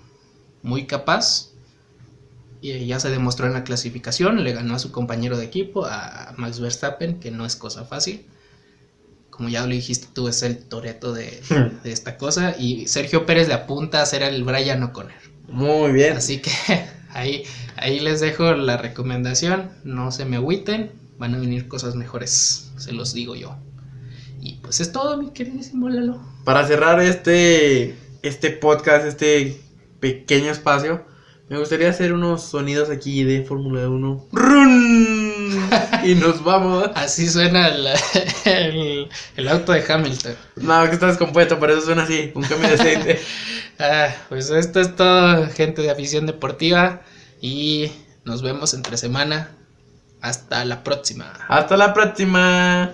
muy 0.64 0.86
capaz. 0.88 1.52
Y 2.62 2.86
ya 2.88 3.00
se 3.00 3.10
demostró 3.10 3.46
en 3.46 3.54
la 3.54 3.64
clasificación, 3.64 4.44
le 4.44 4.52
ganó 4.54 4.76
a 4.76 4.80
su 4.80 4.92
compañero 4.92 5.38
de 5.38 5.46
equipo, 5.46 5.86
a 5.86 6.34
Max 6.38 6.60
Verstappen, 6.60 7.20
que 7.20 7.30
no 7.30 7.46
es 7.46 7.56
cosa 7.56 7.86
fácil. 7.86 8.26
Como 9.36 9.50
ya 9.50 9.66
lo 9.66 9.74
dijiste 9.74 10.08
tú, 10.14 10.30
es 10.30 10.44
el 10.44 10.58
toreto 10.58 11.12
de, 11.12 11.42
de 11.84 11.92
esta 11.92 12.18
cosa. 12.18 12.56
Y 12.58 12.88
Sergio 12.88 13.26
Pérez 13.26 13.50
le 13.50 13.54
apunta 13.54 14.02
a 14.02 14.06
ser 14.06 14.24
el 14.24 14.46
Brian 14.46 14.82
O'Connor. 14.82 15.12
Muy 15.50 15.92
bien. 15.92 16.16
Así 16.16 16.40
que 16.40 16.52
ahí, 17.10 17.44
ahí 17.76 18.00
les 18.00 18.22
dejo 18.22 18.54
la 18.54 18.78
recomendación. 18.78 19.72
No 19.84 20.12
se 20.12 20.24
me 20.24 20.38
agüiten, 20.38 20.92
van 21.18 21.36
a 21.36 21.40
venir 21.40 21.68
cosas 21.68 21.96
mejores, 21.96 22.72
se 22.78 22.94
los 22.94 23.14
digo 23.14 23.36
yo. 23.36 23.58
Y 24.40 24.54
pues 24.62 24.80
es 24.80 24.94
todo, 24.94 25.18
mi 25.18 25.32
queridísimo 25.32 25.90
Lalo. 25.90 26.22
Para 26.46 26.66
cerrar 26.66 27.02
este, 27.02 27.96
este 28.22 28.52
podcast, 28.52 29.06
este 29.06 29.60
pequeño 30.00 30.50
espacio, 30.50 31.06
me 31.48 31.60
gustaría 31.60 31.90
hacer 31.90 32.12
unos 32.12 32.42
sonidos 32.44 32.90
aquí 32.90 33.24
de 33.24 33.44
Fórmula 33.44 33.88
1. 33.88 34.28
¡Run! 34.32 35.70
Y 36.04 36.16
nos 36.16 36.44
vamos. 36.44 36.90
Así 36.96 37.28
suena 37.28 37.68
el, 37.68 37.88
el, 38.46 39.10
el 39.38 39.48
auto 39.48 39.72
de 39.72 39.84
Hamilton. 39.88 40.36
No, 40.58 40.84
que 40.86 40.92
está 40.92 41.08
descompuesto, 41.08 41.60
por 41.60 41.72
eso 41.72 41.82
suena 41.82 42.04
así. 42.04 42.32
Un 42.36 42.44
cambio 42.44 42.70
de 42.70 42.74
aceite. 42.76 43.20
Ah, 43.78 44.08
pues 44.30 44.50
esto 44.52 44.80
es 44.80 44.96
todo, 44.96 45.50
gente 45.50 45.82
de 45.82 45.92
afición 45.92 46.26
deportiva. 46.26 47.02
Y 47.42 47.92
nos 48.24 48.42
vemos 48.42 48.74
entre 48.74 48.96
semana. 48.96 49.52
Hasta 50.22 50.64
la 50.64 50.82
próxima. 50.82 51.34
Hasta 51.50 51.76
la 51.76 51.94
próxima. 51.94 52.94